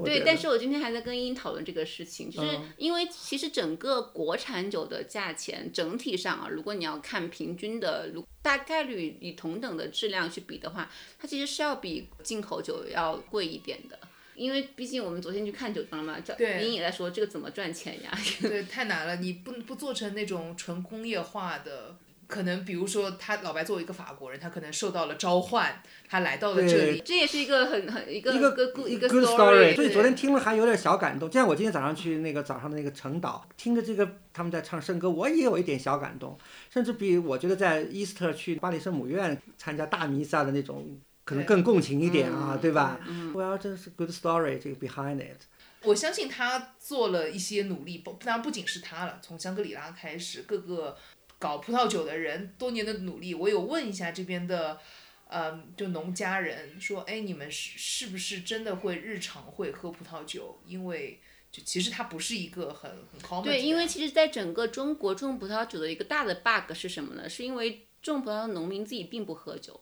[0.05, 10.89] 对，但是我今天还在跟英讨论这个事情，就是因为其实整个国产酒的价钱整体上啊，如果你要看平均的，如大概率以同等的质量去比的话，
[11.19, 13.99] 它其实是要比进口酒要贵一点的，
[14.35, 16.19] 因为毕竟我们昨天去看酒庄了嘛，
[16.63, 18.17] 英也在说这个怎么赚钱呀？
[18.41, 21.97] 对，太难了，你不不做成那种纯工业化的。
[22.27, 28.49] 可能比如说，他老白作为一个法国人，他可能受到了召唤，他来到了这里，这也是一个很很一个一个
[28.87, 29.75] 一个 good story。
[29.75, 31.29] 所以昨天听了还有点小感动。
[31.29, 36.35] 就像我今天早上去那个早上的那个城岛，听着这个他们在唱圣歌，我也有一点小感动，
[36.71, 42.99] 甚至比我觉得在伊斯特去巴黎圣母院参加大弥撒的那种可能更共情一点啊，对吧？
[43.33, 45.41] 我要真是 good story 这个 behind it。
[45.83, 50.97] 我相信他做了一些努力，不当然不仅是他了，从香格里拉开始，各个。
[51.37, 54.79] 搞葡萄酒的人多年的努力，我有问一下这边的，
[55.27, 60.59] 嗯，就农家人说，哎，你们是是不是真的会日常会喝葡萄酒？
[60.65, 61.19] 因为
[61.51, 63.43] 就其实它不是一个很很 common。
[63.43, 67.29] 对，因为其实在整个中国种葡萄酒的一个大的 bug 是什么呢？
[67.29, 69.79] 是因为种葡萄的农民自己并不喝酒，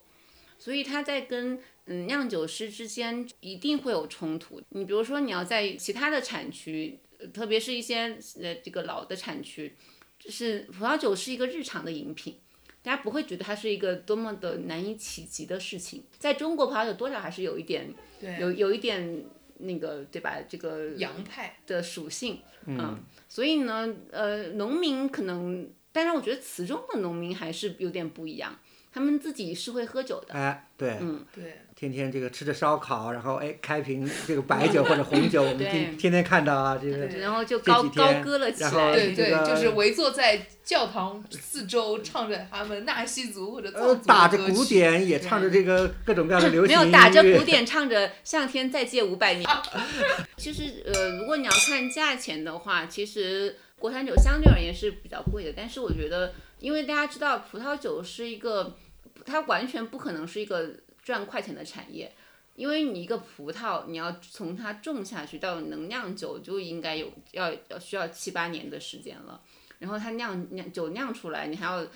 [0.58, 4.60] 所以他在跟嗯酿酒师之间一定会有冲突。
[4.70, 6.98] 你比如说你要在其他的产区，
[7.32, 9.76] 特别是一些呃这个老的产区。
[10.24, 12.38] 就是葡萄酒是一个日常的饮品，
[12.82, 16.02] 大家不会觉得它是一个多么的难以企及的事情。
[16.18, 17.92] 在中国，葡萄酒多少还是有一点，
[18.40, 19.22] 有有一点
[19.58, 20.38] 那个，对吧？
[20.48, 22.98] 这个洋派的属性，嗯，
[23.28, 28.58] 所以呢，呃，农民可能，但是我觉得词中的农民还是有点不一样。
[28.94, 49.44] 他们自己是会喝酒的，哎，对，嗯，对，天天这个吃着烧烤，然后哎开瓶这个白酒或者红酒，我们天天天看到啊，这个，然后就高高歌了起来，对对，就是围坐在教堂四周，唱着他们纳西族或者藏族打着鼓点也唱着这个各种各样的流行没有打着鼓点唱着向天再借五百年。
[50.38, 58.76] 其实呃，如果你要看价钱的话，其实国产酒相对而言是比较贵的，但是我觉得，因为大家知道葡萄酒是一个。
[59.24, 62.14] 它完全不可能是一个赚快钱的产业，
[62.54, 69.40] 因为你一个葡萄，你要从它种下去到能酿酒，就应该有要要需要七八年的时间了。
[69.78, 71.86] 然后它酿酿酒酿出来，你还要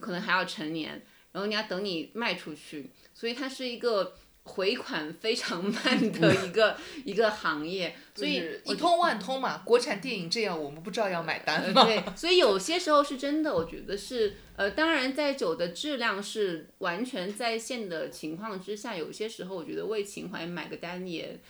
[0.00, 0.90] 可能还要成年，
[1.32, 4.14] 然后你要等你卖出去，所以它是一个。
[4.44, 9.62] 回款非常慢的一个一个行业，所以一通万通嘛。
[9.64, 11.84] 国产电影这样，我们不知道要买单吗？
[11.84, 21.40] 对，所以有些时候是真的，我觉得是呃，当然在酒的质量是完全在线的情况之下，有些时候我觉得为情怀买个单也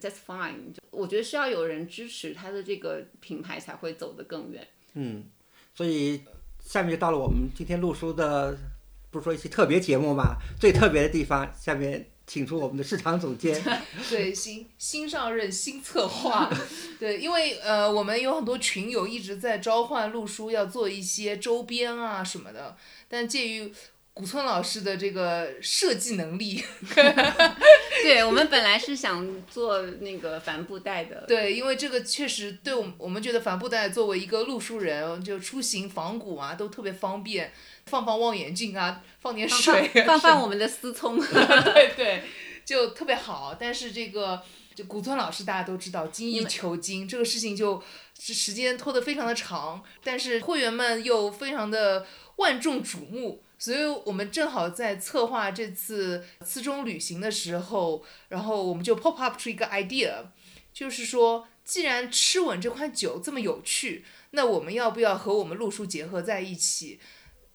[0.00, 0.72] ，that's fine。
[0.74, 4.66] 就我觉得是要有人支持他的这个品牌才会走得更远。
[4.94, 5.24] 嗯，
[5.72, 6.22] 所以
[6.60, 8.58] 下面就到了我们今天录书的，
[9.12, 10.38] 不是说一期特别节目嘛？
[10.58, 12.10] 最特别的地方，下面。
[12.26, 13.62] 请出我们的市场总监。
[14.10, 16.50] 对，新新上任新策划。
[16.98, 22.76] 对，因为呃，我们有很多群友一直在召唤陆叔要做一些周边啊什么的，
[23.08, 23.72] 但鉴于
[24.12, 26.64] 古村老师的这个设计能力，
[28.02, 31.24] 对我们本来是想做那个帆布袋的。
[31.28, 37.52] 对，因为这个确实对我们我们觉得帆布袋作为一个路书人，就出行仿古啊都特别方便。
[37.86, 42.22] 放放望远镜啊，放点水，放放我们的思聪， 对对，
[42.64, 43.56] 就特别好。
[43.58, 44.42] 但是这个
[44.74, 47.80] 就古村老师大家都知道，精益求精，这个事情就
[48.18, 49.82] 时间拖得非常的长。
[50.02, 52.04] 但是会员们又非常的
[52.36, 60.24] 万众瞩目，所以我们正好在策划这次次中旅行的时候，然后我们就 pop up 出一个 idea，
[60.74, 66.98] 就是说，既然吃稳这款酒这么有趣，那我们要不要和我们路书结合在一起？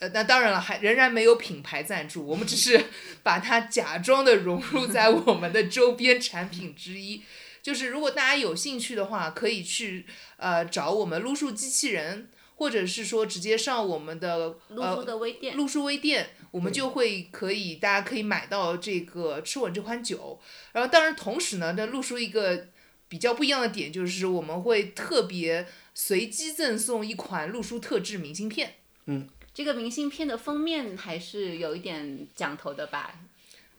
[0.02, 2.86] 呃，那当然了，还仍然没有品牌赞助，我们只是
[3.22, 7.22] 把它假装的融入在我们的周边产品之一。
[7.62, 20.42] 就是如果大家有兴趣的话，可以去呃找我们路数机器人，或者是说直接上我们的路书的微店，路数微店，我们就会可以大家可以买到这个吃稳这款酒。
[20.72, 22.70] 然后当然同时呢，这路数一个
[23.08, 28.78] 比较不一样的点就是我们会特别随机赠送一款路书特制明信片。
[29.06, 33.14] 嗯，这个明信片的封面还是有一点讲头的吧？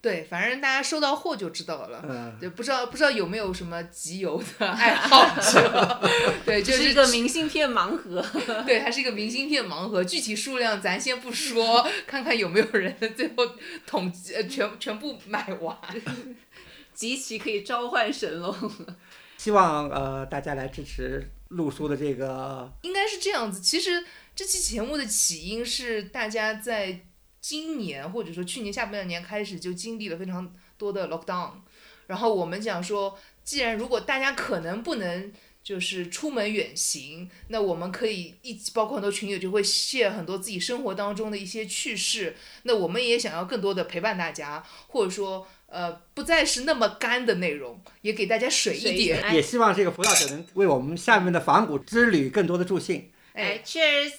[0.02, 2.04] 对，反正大家收到货就知道了。
[2.08, 6.00] 嗯，对，不知道不知道有没有什么集邮的 爱好者？
[6.44, 8.20] 对，就是一个明信片盲盒。
[8.66, 13.46] 对，它是一个明信片盲盒，具体数量咱先不说，看看有没有人最后
[13.86, 15.78] 统计呃全全部买完，
[16.92, 18.52] 集齐可以召唤神龙。
[19.38, 22.72] 希望呃大家来支持陆叔的这个。
[22.82, 24.04] 应该是这样子，其实
[24.34, 27.06] 这期节目的起因是大家在。
[27.44, 31.50] 今年或者说去年下半年开始就经历了非常多的 lockdown，
[32.06, 53.10] 然后我们讲说，既然如果大家可能不能就是出门远行，那我们可以一起，包括很多群友就会 share 很多自己生活当中的一些趣事，那我们也想要更多的陪伴大家，或者说呃不再是那么干的内容，也给大家水一点，也希望这个葡萄酒能为我们下面的仿古之旅更多的助兴。
[53.32, 54.12] 哎，Cheers。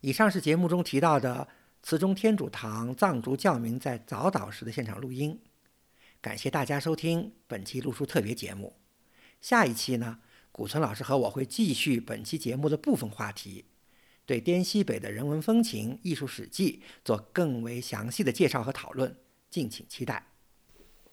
[0.00, 1.46] 以上是节目中提到的
[1.82, 5.38] 慈中天主堂藏族教民在早祷时的现场录音。
[6.20, 8.81] 感谢大家收听本期录书特别节目。
[9.42, 10.20] 下一期呢，
[10.52, 13.64] 古村老师和我会继续本期节目的部分话题，
[14.24, 19.16] 对滇西北的人文风情、艺术史迹做更为详细的介绍和讨论，
[19.50, 20.31] 敬请期待。